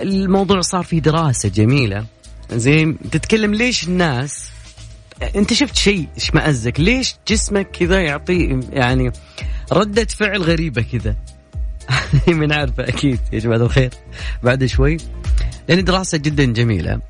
الموضوع 0.00 0.60
صار 0.60 0.84
فيه 0.84 0.98
دراسة 1.00 1.48
جميلة. 1.48 2.04
زين 2.52 2.98
تتكلم 3.10 3.54
ليش 3.54 3.88
الناس 3.88 4.50
أنت 5.36 5.52
شفت 5.52 5.76
شيء 5.76 6.08
اشمئزك؟ 6.16 6.80
ليش 6.80 7.16
جسمك 7.28 7.70
كذا 7.70 8.00
يعطي 8.00 8.60
يعني 8.72 9.12
ردة 9.72 10.04
فعل 10.04 10.42
غريبة 10.42 10.82
كذا؟ 10.82 11.16
من 12.28 12.52
عارفة 12.52 12.88
أكيد 12.88 13.20
يا 13.32 13.38
جماعة 13.38 13.58
الخير. 13.58 13.90
بعد 14.42 14.66
شوي. 14.66 14.96
لأن 15.68 15.84
دراسة 15.84 16.18
جدا 16.18 16.44
جميلة. 16.44 17.00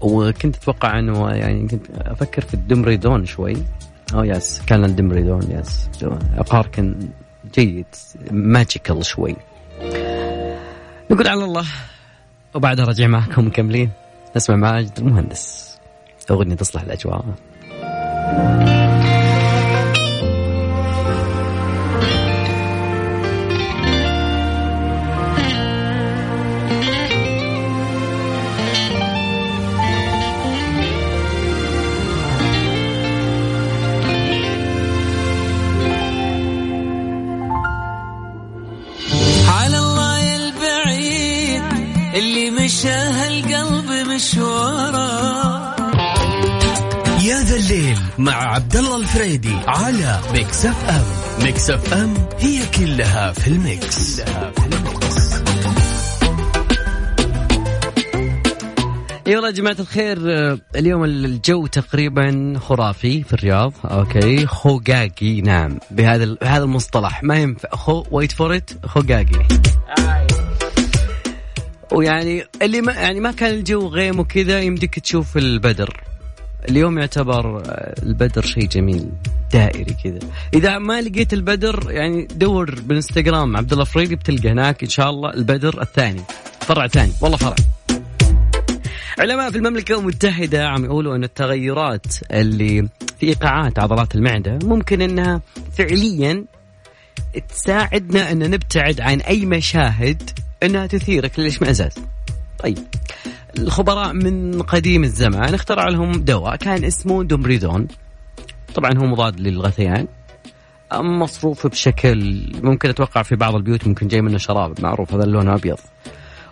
وكنت 0.00 0.56
أتوقع 0.56 0.98
أنه 0.98 1.30
يعني 1.30 1.68
كنت 1.68 1.86
أفكر 1.90 2.42
في 2.42 2.54
ال 2.54 2.60
domperidone 2.60 3.26
شوي. 3.26 3.56
oh 4.14 4.24
yes 4.24 4.62
كان 4.66 4.84
ال 4.84 4.89
domperidone 4.89 5.42
yes 5.50 5.88
عقار 6.38 6.66
كان 6.66 7.08
جيد 7.54 7.86
magical 8.30 9.04
شوي. 9.04 9.36
نقول 11.10 11.28
على 11.28 11.44
الله 11.44 11.64
وبعدها 12.54 12.84
رجع 12.84 13.06
معكم 13.06 13.46
مكملين. 13.46 13.90
نسمع 14.36 14.56
ماجد 14.56 14.98
المهندس. 14.98 15.76
أغنية 16.30 16.54
تصلح 16.54 16.82
الأجواء. 16.82 17.24
مع 48.20 48.54
عبد 48.54 48.76
الله 48.76 48.96
الفريدي 48.96 49.54
على 49.66 50.20
Mix 50.32 50.66
FM 50.66 51.04
Mix 51.44 51.70
FM 51.70 52.14
هي 52.38 52.66
كلها 52.78 53.32
في 53.32 53.48
ال 53.48 53.62
mix, 53.62 54.20
كلها 54.20 54.52
في 54.52 54.66
ال 54.66 54.80
mix. 54.80 55.34
أيوه 59.26 59.46
يا 59.46 59.50
جماعة 59.50 59.76
الخير 59.80 60.18
اليوم 60.76 61.04
الجو 61.04 61.66
تقريبا 61.66 62.54
خرافي 62.58 63.22
في 63.22 63.32
الرياض 63.32 63.72
أوكي؟ 63.84 64.46
خوقاقي 64.46 65.40
نعم. 65.40 65.78
بهذا 65.90 66.36
بهذا 66.40 66.64
المصطلح. 66.64 67.22
ما 67.22 67.36
ينفع. 67.36 67.68
خو 67.72 68.04
wait 68.10 68.32
for 68.32 68.56
it 68.56 68.70
خوقاقي 68.86 69.46
ويعني 71.92 72.44
اللي 72.62 72.80
ما 72.80 72.92
يعني 72.92 73.20
ما 73.20 73.32
كان 73.32 73.54
الجو 73.54 73.88
غيم 73.88 74.20
وكذا 74.20 74.60
يمديك 74.60 74.98
تشوف 74.98 75.36
البدر. 75.36 76.09
اليوم 76.68 76.98
يعتبر 76.98 77.62
آه، 77.66 77.94
البدر 78.02 78.42
شيء 78.42 78.66
جميل 78.66 79.08
دائري 79.52 79.96
كذا. 80.04 80.18
إذا 80.54 80.78
ما 80.78 81.00
لقيت 81.00 81.32
البدر 81.32 81.90
يعني 81.90 82.28
دور 82.34 82.80
بالإنستغرام 82.80 83.56
عبد 83.56 83.72
الله 83.72 83.84
فريدي 83.84 84.16
بتلقى 84.16 84.50
هناك 84.50 84.82
إن 84.82 84.88
شاء 84.88 85.10
الله 85.10 85.34
البدر 85.34 85.82
الثاني 85.82 86.22
فرع 86.60 86.86
ثاني. 86.86 87.12
والله 87.20 87.36
فرع. 87.36 87.56
علماء 89.18 89.50
في 89.50 89.56
المملكة 89.56 89.98
المتحدة 89.98 90.68
عم 90.68 90.84
يقولوا 90.84 91.16
أن 91.16 91.24
التغيرات 91.24 92.06
اللي 92.32 92.88
في 93.18 93.26
إيقاعات 93.26 93.78
عضلات 93.78 94.14
المعدة 94.14 94.58
ممكن 94.62 95.02
أنها 95.02 95.40
فعليا 95.72 96.44
تساعدنا 97.48 98.32
أن 98.32 98.50
نبتعد 98.50 99.00
عن 99.00 99.20
أي 99.20 99.46
مشاهد 99.46 100.30
أنها 100.62 100.86
تثيرك 100.86 101.38
للإشمئزاز. 101.38 101.92
طيب. 102.62 102.78
الخبراء 103.58 104.12
من 104.12 104.62
قديم 104.62 105.04
الزمان 105.04 105.54
اخترعوا 105.54 105.90
لهم 105.90 106.12
دواء 106.12 106.56
كان 106.56 106.84
اسمه 106.84 107.24
domperidone 107.24 107.88
طبعا 108.74 108.98
هو 108.98 109.06
مضاد 109.06 109.40
للغثيان. 109.40 110.06
مصروف 110.94 111.66
بشكل 111.66 112.46
ممكن 112.62 112.88
أتوقع 112.88 113.22
في 113.22 113.36
بعض 113.36 113.54
البيوت 113.54 113.86
ممكن 113.86 114.08
جاي 114.08 114.22
منه 114.22 114.38
شراب 114.38 114.80
معروف 114.80 115.14
هذا 115.14 115.24
اللون 115.24 115.48
أبيض. 115.48 115.78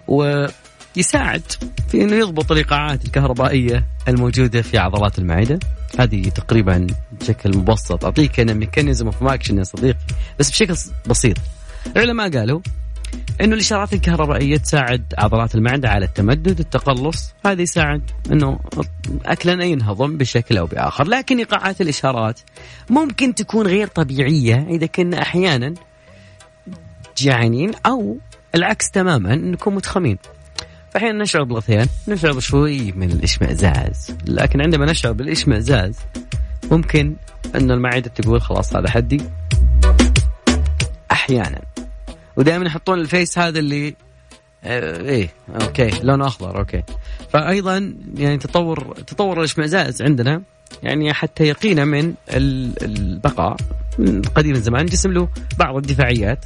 ويساعد 0.08 1.42
في 1.88 2.02
إنه 2.02 2.16
يضبط 2.16 2.50
الإيقاعات 2.52 3.04
الكهربائية 3.04 3.86
الموجودة 4.08 4.62
في 4.62 4.78
عضلات 4.78 5.18
المعدة. 5.18 5.58
هذه 5.98 6.28
تقريبا 6.28 6.86
بشكل 7.12 7.56
مبسط 7.56 8.04
أعطيك 8.04 8.40
أنا 8.40 8.52
mechanism 8.52 9.06
of 9.06 9.22
action 9.22 9.58
يا 9.58 9.64
صديقي 9.64 9.98
بس 10.38 10.50
بشكل 10.50 10.74
بسيط. 11.06 11.36
العلماء 11.96 12.30
قالوا 12.30 12.60
إنه 13.40 13.54
الإشارات 13.54 13.92
الكهربائية 13.92 14.56
تساعد 14.56 15.14
عضلات 15.18 15.54
المعدة 15.54 15.88
على 15.88 16.04
التمدد 16.04 16.58
التقلص. 16.60 17.34
هذا 17.46 17.62
يساعد 17.62 18.02
إنه 18.32 18.58
أكلنا 19.24 19.64
ينهضم 19.64 20.16
بشكل 20.16 20.58
أو 20.58 20.66
بآخر. 20.66 21.04
لكن 21.04 21.38
إيقاعات 21.38 21.80
الإشارات 21.80 22.40
ممكن 22.90 23.34
تكون 23.34 23.66
غير 23.66 23.86
طبيعية 23.86 24.66
إذا 24.70 24.86
كنا 24.86 25.22
أحيانا 25.22 25.74
جعانين 27.16 27.72
أو 27.86 28.18
العكس 28.54 28.90
تماما 28.90 29.34
نكون 29.34 29.74
متخمين. 29.74 30.18
فاحيانا 30.90 31.22
نشعر 31.22 31.42
بالغثيان 31.42 31.86
نشعر 32.08 32.40
شوي 32.40 32.92
من 32.92 33.10
الإشمئزاز. 33.10 34.16
لكن 34.26 34.60
عندما 34.60 34.86
نشعر 34.86 35.12
بالإشمئزاز 35.12 35.98
ممكن 36.70 37.16
أن 37.54 37.70
المعدة 37.70 38.10
تقول 38.10 38.40
خلاص 38.40 38.76
هذا 38.76 38.90
حدي. 38.90 39.20
أحيانا. 41.12 41.60
ودائما 42.38 42.66
يحطون 42.66 43.00
ال 43.00 43.08
face 43.08 43.38
هذا 43.38 43.58
اللي 43.58 43.94
آه 44.64 45.00
إيه 45.00 45.28
أوكي 45.62 45.90
لونه 46.02 46.26
أخضر 46.26 46.58
أوكي. 46.58 46.82
فايضا 47.32 47.94
يعني 48.14 48.38
تطور 48.38 48.94
تطور 49.06 49.38
الاشمئزاز 49.38 50.02
عندنا 50.02 50.42
يعني 50.82 51.12
حتى 51.14 51.44
يقينا 51.44 51.84
من 51.84 52.14
ال- 52.30 52.84
البقاء 52.84 53.56
من 53.98 54.22
قديم 54.22 54.54
الزمان 54.54 54.86
جسم 54.86 55.12
له 55.12 55.28
بعض 55.58 55.76
الدفاعيات 55.76 56.44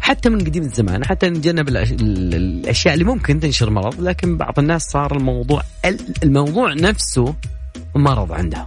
حتى 0.00 0.28
من 0.28 0.38
قديم 0.40 0.62
الزمان 0.62 1.04
حتى 1.04 1.28
نتجنب 1.28 1.68
الأشياء 1.68 2.94
اللي 2.94 3.04
ممكن 3.04 3.40
تنشر 3.40 3.70
مرض 3.70 4.00
لكن 4.00 4.36
بعض 4.36 4.58
الناس 4.58 4.82
صار 4.82 5.16
الموضوع 5.16 5.62
ال- 5.84 6.14
الموضوع 6.22 6.72
نفسه 6.74 7.34
مرض 7.94 8.32
عندهم. 8.32 8.66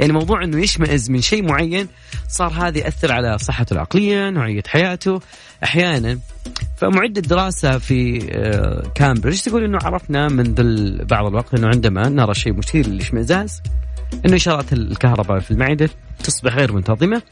يعني 0.00 0.12
موضوع 0.12 0.44
إنه 0.44 0.62
يشمئز 0.62 1.10
من 1.10 1.20
شيء 1.20 1.42
معين 1.42 1.88
صار 2.28 2.52
هذا 2.52 2.78
يأثر 2.78 3.12
على 3.12 3.38
صحته 3.38 3.74
العقلية 3.74 4.30
نوعية 4.30 4.62
حياته. 4.66 5.20
أحيانا 5.64 6.18
فمعد 6.76 7.18
الدراسه 7.18 7.78
في 7.78 8.28
آه، 8.32 8.92
كامبريدج 8.94 9.40
تقول 9.40 9.64
إنه 9.64 9.78
عرفنا 9.82 10.28
منذ 10.28 11.04
بعض 11.04 11.26
الوقت 11.26 11.54
إنه 11.54 11.68
عندما 11.68 12.08
نرى 12.08 12.34
شيء 12.34 12.52
مثير 12.52 12.86
للإشمئزاز 12.86 13.62
إنه 14.26 14.36
إشارات 14.36 14.72
الكهرباء 14.72 15.40
في 15.40 15.50
المعدة 15.50 15.90
تصبح 16.24 16.56
غير 16.56 16.72
منتظمة. 16.72 17.22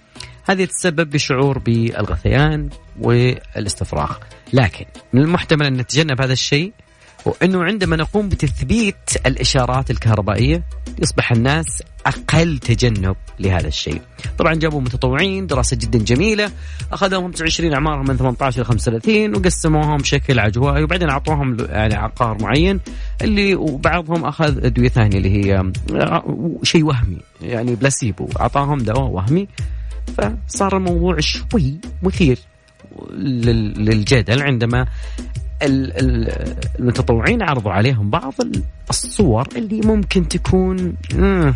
هذه 0.45 0.65
تتسبب 0.65 1.11
بشعور 1.11 1.59
بالغثيان 1.59 2.69
والاستفراغ. 3.01 4.17
لكن 4.53 4.85
من 5.13 5.21
المحتمل 5.21 5.67
أن 5.67 5.73
نتجنب 5.73 6.21
هذا 6.21 6.33
الشيء 6.33 6.73
وإنه 7.27 7.65
عندما 7.65 7.97
نقوم 7.97 8.29
بتثبيت 8.29 8.97
الإشارات 9.27 9.91
الكهربائية 9.91 10.63
يصبح 11.03 11.33
الناس 11.33 11.83
أقل 12.07 12.59
تجنب 12.59 13.17
لهذا 13.41 13.69
الشيء. 13.69 14.01
طبعا 14.39 14.55
جابوا 14.55 14.81
متطوعين 14.81 15.47
دراسة 15.47 15.77
جدا 15.77 15.99
جميلة 15.99 16.51
أخذوهم 16.93 17.33
20 17.43 17.75
أعمارهم 17.75 18.07
من 18.09 18.17
18 18.17 18.57
إلى 18.57 18.65
35 18.65 19.37
وقسموهم 19.37 19.97
بشكل 19.97 20.39
عشوائي 20.39 20.83
وبعدين 20.83 21.11
أعطوهم 21.11 21.57
يعني 21.71 21.95
عقار 21.95 22.43
معين 22.43 22.81
اللي 23.23 23.55
وبعضهم 23.55 24.25
أخذ 24.25 24.65
أدوية 24.65 24.89
ثانية 24.89 25.19
اللي 25.19 25.31
هي 25.31 25.73
شيء 26.63 26.85
وهمي 26.85 27.19
يعني 27.43 27.75
بلاسيبو 27.75 28.29
أعطاهم 28.41 28.79
دواء 28.79 29.11
وهمي 29.11 29.49
فصار 30.17 30.77
الموضوع 30.77 31.17
شوي 31.21 31.75
مثير 32.03 32.39
للجدل 33.13 34.43
عندما 34.43 34.87
المتطوعين 35.65 37.43
عرضوا 37.43 37.73
عليهم 37.73 38.11
بعض 38.11 38.35
الصور 38.91 39.49
اللي 39.57 39.81
ممكن 39.81 40.29
تكون 40.29 40.95
آه، 41.19 41.55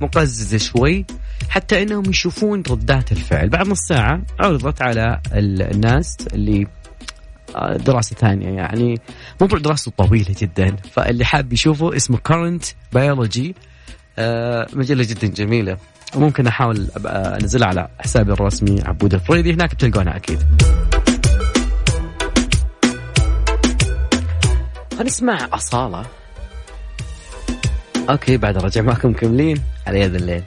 مقززة 0.00 0.58
شوي 0.58 1.04
حتى 1.48 1.82
إنهم 1.82 2.10
يشوفون 2.10 2.62
ردات 2.70 3.12
الفعل. 3.12 3.48
بعد 3.48 3.68
نص 3.68 3.80
ساعة 3.80 4.22
عرضت 4.40 4.82
على 4.82 5.20
الناس 5.32 6.16
اللي 6.34 6.66
آه، 7.56 7.76
دراسة 7.76 8.16
ثانية 8.16 8.48
يعني. 8.48 9.00
موضوع 9.40 9.58
دراسته 9.58 9.92
طويلة 9.96 10.34
جدا. 10.40 10.76
فاللي 10.92 11.24
حاب 11.24 11.52
يشوفه 11.52 11.96
اسمه 11.96 12.18
Current 12.18 12.64
Biology 12.92 13.54
مجلة 14.72 15.04
جدا 15.04 15.26
جميلة. 15.26 15.76
وممكن 16.16 16.46
أحاول 16.46 16.88
أنزلها 17.06 17.68
على 17.68 17.88
حسابي 17.98 18.32
الرسمي 18.32 18.82
عبود 18.82 19.14
الفريدي. 19.14 19.52
هناك 19.52 19.74
بتلقونها 19.74 20.16
أكيد. 20.16 20.38
نسمع 25.02 25.48
أصالة. 25.52 26.06
أوكي 28.10 28.36
بعد 28.36 28.58
رجع 28.58 28.82
معكم 28.82 29.12
كملين. 29.12 29.62
على 29.86 30.00
يد 30.00 30.14
الليل. 30.14 30.42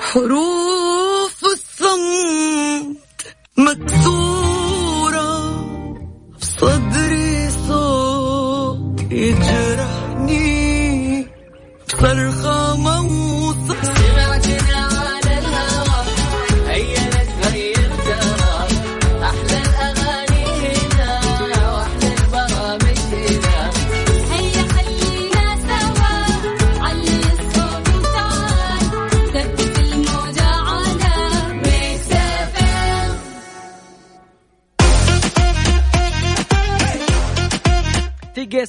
حروف 0.00 1.44
الصمت 1.44 2.96
مكسورة 3.58 4.35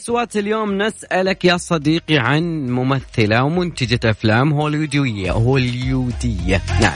أصوات 0.07 0.37
اليوم 0.37 0.77
نسألك 0.81 1.45
يا 1.45 1.57
صديقي 1.57 2.17
عن 2.17 2.69
ممثلة 2.69 3.43
ومنتجة 3.43 3.99
أفلام 4.09 4.53
هوليودية 4.53 5.31
هوليودية 5.31 6.61
نعم. 6.81 6.93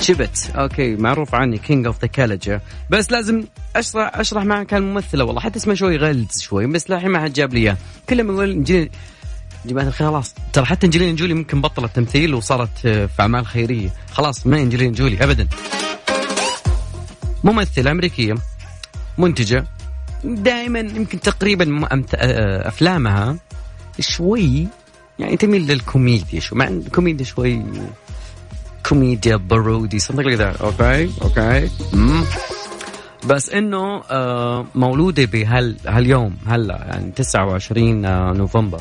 شبت. 0.00 0.50
أوكي 0.56 0.96
معروف 0.96 1.34
عني 1.34 1.58
كينج 1.58 1.86
اوف 1.86 2.00
ذا 2.00 2.06
كالجر 2.06 2.60
بس 2.90 3.12
لازم 3.12 3.44
اشرح 3.76 4.18
أشرح 4.18 4.44
معك 4.44 4.74
الممثلة. 4.74 5.24
والله 5.24 5.40
حتى 5.40 5.58
اسمه 5.58 5.74
شوي 5.74 5.96
غلز 5.96 6.40
شوي 6.40 6.66
بس 6.66 6.90
للحين 6.90 7.10
ما 7.10 7.20
حد 7.20 7.32
جاب 7.32 7.54
لي 7.54 7.60
اياه 7.60 7.76
كلهم 8.08 8.30
يقول 8.30 8.64
جماعة 9.66 9.86
الخير 9.86 10.06
خلاص. 10.06 10.34
ترى 10.52 10.64
حتى 10.64 10.86
انجلين 10.86 11.16
جولي 11.16 11.34
ممكن 11.34 11.60
بطلت 11.60 11.96
تمثيل 11.96 12.34
وصارت 12.34 12.78
في 12.78 13.20
أعمال 13.20 13.46
خيرية. 13.46 13.90
خلاص 14.12 14.46
ما 14.46 14.56
انجلين 14.56 14.92
جولي 14.92 15.24
ابدا. 15.24 15.48
ممثلة 17.44 17.90
أمريكية 17.90 18.34
منتجة 19.18 19.64
دائما 20.24 20.78
يمكن 20.78 21.20
تقريبا 21.20 21.80
أفلامها 22.68 23.36
شوي 24.00 24.68
يعني 25.18 25.36
تميل 25.36 25.66
للكوميديا 25.66 26.40
شوي 26.40 26.58
مع 26.58 26.68
الكوميديا 26.68 27.24
شوي 27.24 27.62
كوميديا 28.86 29.36
parody 29.36 30.00
something 30.00 30.24
like 30.24 30.38
that 30.38 30.62
أوكي 30.62 31.10
أوكي 31.22 31.70
بس 33.26 33.50
إنه 33.50 34.02
آه، 34.10 34.66
مولودة 34.74 35.24
بهال 35.24 35.76
هاليوم 35.86 36.36
هلا 36.46 36.84
يعني 36.88 37.10
29 37.10 38.04
آه، 38.04 38.32
نوفمبر. 38.32 38.80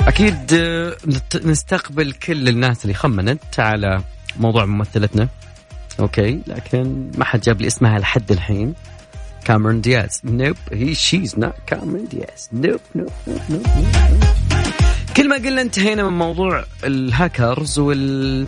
أكيد 0.00 0.52
آه، 0.52 0.96
نستقبل 1.44 2.12
كل 2.12 2.48
الناس 2.48 2.82
اللي 2.84 2.94
خمنت 2.94 3.60
على 3.60 4.02
موضوع 4.36 4.64
ممثلتنا. 4.64 5.28
أوكي 6.00 6.40
لكن 6.46 7.10
ما 7.18 7.24
حد 7.24 7.40
جاب 7.40 7.60
لي 7.60 7.66
اسمها 7.66 7.98
لحد 7.98 8.32
الحين. 8.32 8.74
كاميرون 9.44 9.80
دياز. 9.80 10.20
nope 10.24 10.56
هي 10.72 10.94
she's 10.94 11.38
not 11.38 11.54
Cameron 11.66 12.08
Diaz 12.08 12.48
nope 12.52 12.80
nope 12.94 13.10
nope 13.50 13.66
كل 15.16 15.28
ما 15.28 15.36
قلنا 15.36 15.60
انتهينا 15.60 16.02
من 16.02 16.18
موضوع 16.18 16.64
الهاكرز 16.84 17.78
وال 17.78 18.46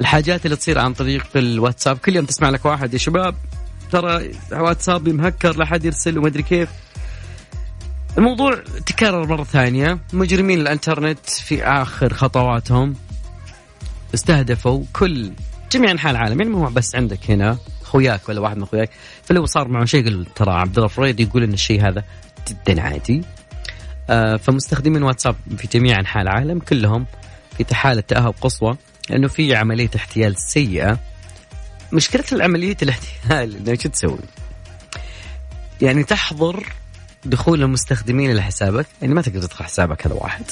الحاجات 0.00 0.44
اللي 0.44 0.56
تصير 0.56 0.78
عن 0.78 0.92
طريق 0.92 1.26
الواتساب. 1.36 1.98
كل 1.98 2.16
يوم 2.16 2.24
تسمع 2.24 2.48
لك 2.48 2.64
واحد 2.64 2.92
يا 2.92 2.98
شباب 2.98 3.34
ترى 3.92 4.30
واتسابي 4.52 5.12
مهكر 5.12 5.56
لا 5.56 5.66
حد 5.66 5.84
يرسل 5.84 6.18
وما 6.18 6.28
أدري 6.28 6.42
كيف. 6.42 6.68
الموضوع 8.18 8.62
تكرر 8.86 9.26
مرة 9.26 9.44
ثانية. 9.44 9.98
مجرمين 10.12 10.60
الإنترنت 10.60 11.28
في 11.28 11.64
آخر 11.64 12.14
خطواتهم 12.14 12.94
استهدفوا 14.14 14.84
كل 14.92 15.32
جميع 15.72 15.90
أنحاء 15.90 16.12
العالم 16.12 16.40
يعني 16.40 16.52
مو 16.52 16.68
بس 16.68 16.94
عندك 16.94 17.30
هنا 17.30 17.58
اخوياك 17.82 18.28
ولا 18.28 18.40
واحد 18.40 18.56
من 18.56 18.62
اخوياك 18.62 18.90
فلو 19.22 19.46
صار 19.46 19.68
معه 19.68 19.84
شيء 19.84 20.06
يقول 20.06 20.26
ترى 20.34 20.52
عبد 20.52 20.76
الله 20.76 20.88
فريد 20.88 21.20
يقول 21.20 21.42
إن 21.42 21.52
الشيء 21.52 21.88
هذا 21.88 22.04
جدا 22.48 22.82
عادي. 22.82 23.24
آه 24.10 24.36
فمستخدمين 24.36 25.02
واتساب 25.02 25.36
في 25.56 25.68
جميع 25.78 26.00
أنحاء 26.00 26.22
العالم 26.22 26.58
كلهم 26.58 27.06
في 27.56 27.74
حالة 27.74 28.00
تأهب 28.00 28.34
قصوى 28.40 28.76
لأنه 29.10 29.28
في 29.28 29.56
عملية 29.56 29.90
احتيال 29.96 30.36
سيئة. 30.36 30.98
مشكلة 31.92 32.24
العملية 32.32 32.76
الاحتيال 32.82 33.56
إنه 33.56 33.74
شو 33.74 33.88
تسوي؟ 33.88 34.18
يعني 35.82 36.04
تحظر 36.04 36.66
دخول 37.24 37.62
المستخدمين 37.62 38.34
لحسابك 38.34 38.86
يعني 39.02 39.14
ما 39.14 39.22
تقدر 39.22 39.42
تدخل 39.42 39.64
حسابك 39.64 40.06
هذا 40.06 40.14
واحد. 40.14 40.44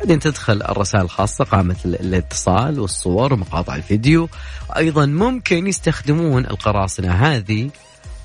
بعدين 0.00 0.18
تدخل 0.18 0.62
الرسائل 0.62 1.04
الخاصة 1.04 1.44
قائمة 1.44 1.76
الاتصال 1.84 2.80
والصور 2.80 3.32
ومقاطع 3.32 3.74
الفيديو. 3.74 4.28
أيضا 4.76 5.06
ممكن 5.06 5.66
يستخدمون 5.66 6.46
القراصنة 6.46 7.12
هذه 7.12 7.70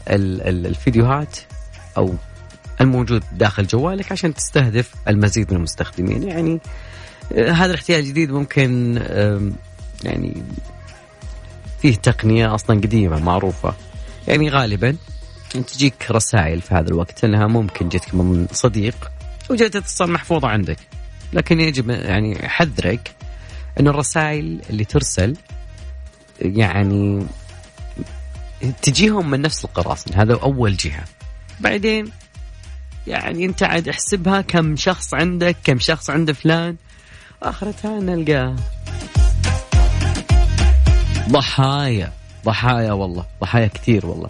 الفيديوهات 0.07 1.37
أو 1.97 2.15
الموجود 2.81 3.23
داخل 3.31 3.67
جوالك 3.67 4.11
عشان 4.11 4.33
تستهدف 4.33 4.93
المزيد 5.07 5.51
من 5.51 5.57
المستخدمين. 5.57 6.23
يعني 6.23 6.59
آه، 7.33 7.51
هذا 7.51 7.65
الاحتيال 7.65 7.99
الجديد 7.99 8.31
ممكن 8.31 9.01
يعني 10.03 10.43
فيه 11.81 11.95
تقنية 11.95 12.55
أصلا 12.55 12.77
قديمة 12.77 13.19
معروفة. 13.19 13.73
يعني 14.27 14.49
غالبا 14.49 14.95
تجيك 15.67 16.11
رسائل 16.11 16.61
في 16.61 16.75
هذا 16.75 16.87
الوقت 16.87 17.23
إنها 17.23 17.47
ممكن 17.47 17.89
جتك 17.89 18.15
من 18.15 18.47
صديق 18.51 19.11
وجت 19.49 19.75
اتصال 19.75 20.11
محفوظة 20.11 20.47
عندك. 20.47 20.77
لكن 21.35 21.59
يجب 21.59 21.89
يعني 21.89 22.49
حذرك 22.49 23.15
إنه 23.79 23.89
الرسائل 23.89 24.61
اللي 24.69 24.85
ترسل 24.85 25.35
يعني 26.41 27.25
تجيهم 28.81 29.29
من 29.29 29.41
نفس 29.41 29.65
القراصنة. 29.65 30.21
هذا 30.21 30.33
أول 30.43 30.77
جهة. 30.77 31.03
بعدين 31.59 32.11
يعني 33.07 33.45
أنت 33.45 33.63
عاد 33.63 33.89
احسبها 33.89 34.41
كم 34.41 34.75
شخص 34.75 35.13
عندك 35.13 35.55
كم 35.63 35.79
شخص 35.79 36.09
عند 36.09 36.31
فلان. 36.31 36.75
آخرتها 37.43 37.99
نلقى 37.99 38.55
ضحايا. 41.29 42.11
ضحايا 42.45 42.91
والله. 42.91 43.25
ضحايا 43.41 43.67
كثير 43.67 44.05
والله. 44.05 44.29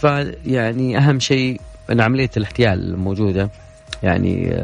فيعني 0.00 0.98
أهم 0.98 1.20
شيء 1.20 1.60
أن 1.90 2.00
عملية 2.00 2.30
الاحتيال 2.36 2.94
الموجودة. 2.94 3.50
يعني 4.02 4.56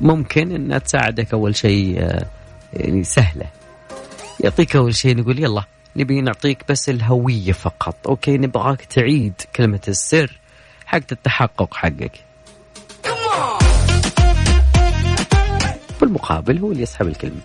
ممكن 0.00 0.52
انها 0.52 0.78
تساعدك 0.78 1.32
أول 1.32 1.56
شيء 1.56 2.02
آه، 2.02 2.26
يعني 2.72 3.04
سهلة. 3.04 3.46
يعطيك 4.40 4.76
أول 4.76 4.94
شيء 4.94 5.16
نقول 5.16 5.38
يلا 5.38 5.64
نبي 5.96 6.20
نعطيك 6.20 6.64
بس 6.68 6.88
الهوية 6.88 7.52
فقط. 7.52 7.96
أوكي 8.06 8.38
نبغاك 8.38 8.84
تعيد 8.84 9.34
كلمة 9.56 9.80
السر 9.88 10.38
حق 10.86 11.00
التحقق 11.12 11.74
حقك. 11.74 12.12
بالمقابل 16.00 16.58
هو 16.58 16.72
اللي 16.72 16.82
يسحب 16.82 17.06
الكلمة. 17.08 17.40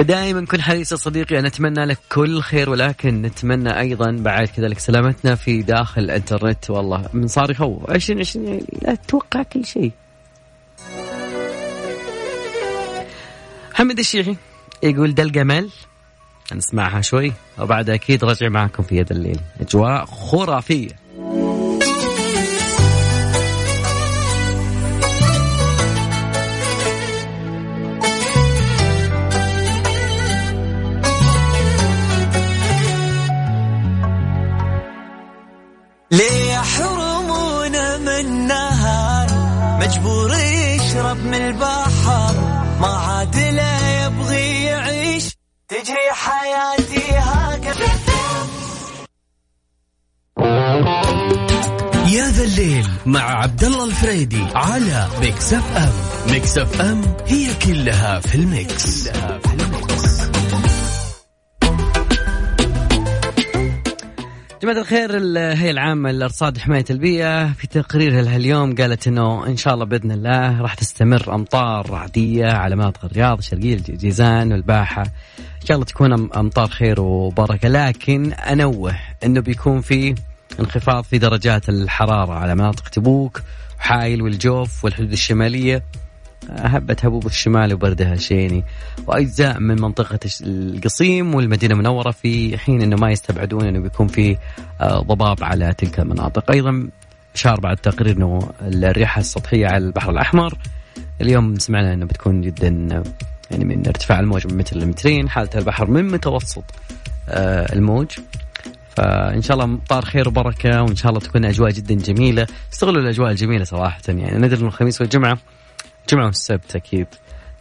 دائما 0.00 0.46
كن 0.46 0.62
حريص 0.62 0.92
يا 0.92 0.96
صديقي 0.96 1.38
أنا 1.38 1.48
أتمنى 1.48 1.84
لك 1.84 1.98
كل 2.12 2.40
خير 2.40 2.70
ولكن 2.70 3.22
نتمنى 3.22 3.80
أيضا 3.80 4.10
بعد 4.10 4.46
كذلك 4.46 4.78
سلامتنا 4.78 5.34
في 5.34 5.62
داخل 5.62 6.02
الإنترنت. 6.02 6.70
والله 6.70 7.08
من 7.12 7.26
صار 7.26 7.50
يخوف. 7.50 7.90
2020 7.90 8.46
يعني 8.46 8.64
لا 8.82 8.94
تتوقع 8.94 9.42
كل 9.42 9.64
شيء. 9.64 9.92
محمد 13.72 13.98
الشيحي 13.98 14.36
يقول 14.82 15.14
ده 15.14 15.22
الجمال 15.22 15.70
نسمعها 16.54 17.00
شوي 17.00 17.32
وبعد 17.58 17.90
أكيد 17.90 18.24
رجع 18.24 18.48
معكم 18.48 18.82
في 18.82 18.96
يد 18.96 19.10
الليل. 19.10 19.40
أجواء 19.60 20.04
خرافية. 20.04 21.01
مع 53.06 53.20
عبد 53.42 53.64
الله 53.64 53.84
الفريدي 53.84 54.42
على 54.54 55.06
Mix 55.20 55.52
FM 55.52 55.92
Mix 56.32 56.58
FM 56.58 57.02
هي 57.26 57.54
كلها 57.54 58.20
في 58.20 58.34
ال 58.34 58.49
mix, 58.49 59.08
كلها 59.08 59.38
في 59.38 59.54
ال 59.54 59.68
mix. 59.68 60.22
جماعة 64.62 64.78
الخير 64.78 65.16
الهيئة 65.16 65.70
العامة 65.70 66.10
للأرصاد 66.12 66.58
حماية 66.58 66.84
البيئة 66.90 67.52
في 67.52 67.66
تقريرها 67.66 68.22
لهاليوم 68.22 68.74
قالت 68.74 69.06
إنه 69.06 69.46
إن 69.46 69.56
شاء 69.56 69.74
الله 69.74 69.84
بإذن 69.84 70.12
الله 70.12 70.60
راح 70.60 70.74
تستمر 70.74 71.34
أمطار 71.34 71.94
عادية 71.94 72.46
على 72.46 72.76
مناطق 72.76 73.04
الرياض 73.04 73.38
الشرقية 73.38 73.74
الجيزان 73.74 74.52
والباحة. 74.52 75.02
إن 75.02 75.66
شاء 75.66 75.74
الله 75.74 75.84
تكون 75.86 76.16
أم- 76.28 76.36
أمطار 76.36 76.68
خير 76.68 77.00
وبركة. 77.00 77.68
لكن 77.68 78.32
أنوه 78.32 78.94
إنه 79.24 79.40
بيكون 79.40 79.80
في 79.80 80.14
انخفاض 80.60 81.04
في 81.04 81.18
درجات 81.18 81.68
الحرارة 81.68 82.32
على 82.32 82.54
مناطق 82.54 82.88
تبوك 82.88 83.42
وحايل 83.78 84.22
والجوف 84.22 84.84
والحدود 84.84 85.12
الشمالية. 85.12 85.82
هبة 86.50 86.96
هبوب 87.02 87.26
الشمال 87.26 87.74
وبردها 87.74 88.16
شيني 88.16 88.64
وأجزاء 89.06 89.60
من 89.60 89.80
منطقة 89.80 90.18
القصيم 90.42 91.34
والمدينة 91.34 91.74
المنورة 91.74 92.10
في 92.10 92.58
حين 92.58 92.82
أنه 92.82 92.96
ما 92.96 93.10
يستبعدون 93.10 93.66
أنه 93.66 93.80
بيكون 93.80 94.06
في 94.06 94.36
آه، 94.80 94.98
ضباب 95.00 95.44
على 95.44 95.74
تلك 95.78 96.00
المناطق. 96.00 96.50
أيضا 96.50 96.88
شار 97.34 97.60
بعد 97.60 97.76
تقرير 97.76 98.16
أنه 98.16 98.50
الرياح 98.62 99.18
السطحية 99.18 99.66
على 99.66 99.86
البحر 99.86 100.10
الأحمر. 100.10 100.54
اليوم 101.20 101.58
سمعنا 101.58 101.92
أنه 101.92 102.06
بتكون 102.06 102.40
جدا 102.40 103.02
يعني 103.50 103.64
من 103.64 103.86
ارتفاع 103.86 104.20
الموج 104.20 104.46
من 104.46 104.58
متر 104.58 104.76
لمترين 104.76 105.28
حالة 105.28 105.50
البحر 105.54 105.90
من 105.90 106.08
متوسط 106.08 106.64
آه، 107.28 107.72
الموج. 107.72 108.06
فإن 108.96 109.42
شاء 109.42 109.54
الله 109.54 109.66
مطار 109.66 110.04
خير 110.04 110.28
وبركة 110.28 110.82
وإن 110.82 110.96
شاء 110.96 111.10
الله 111.10 111.20
تكون 111.20 111.44
اجواء 111.44 111.70
جدا 111.70 111.94
جميلة. 111.94 112.46
استغلوا 112.72 113.02
الأجواء 113.02 113.30
الجميلة 113.30 113.64
صراحة 113.64 114.00
يعني 114.08 114.38
ندري 114.38 114.66
الخميس 114.66 115.00
والجمعة 115.00 115.38
الجمعه 116.02 116.26
والسبت 116.26 116.76
أكيد 116.76 117.06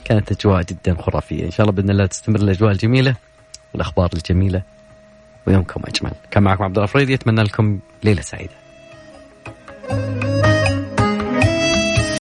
كانت 0.03 0.31
أجواء 0.31 0.63
جدا 0.63 1.01
خرافية. 1.01 1.45
إن 1.45 1.51
شاء 1.51 1.61
الله 1.61 1.71
بإذن 1.71 1.89
الله 1.89 2.05
تستمر 2.05 2.39
الأجواء 2.39 2.71
الجميلة 2.71 3.15
والأخبار 3.73 4.09
الجميلة 4.13 4.61
ويومكم 5.47 5.81
أجمل. 5.85 6.11
كان 6.31 6.43
معكم 6.43 6.63
عبد 6.63 6.77
الله 6.77 7.13
أتمنى 7.13 7.43
لكم 7.43 7.79
ليلة 8.03 8.21
سعيدة. 8.21 8.61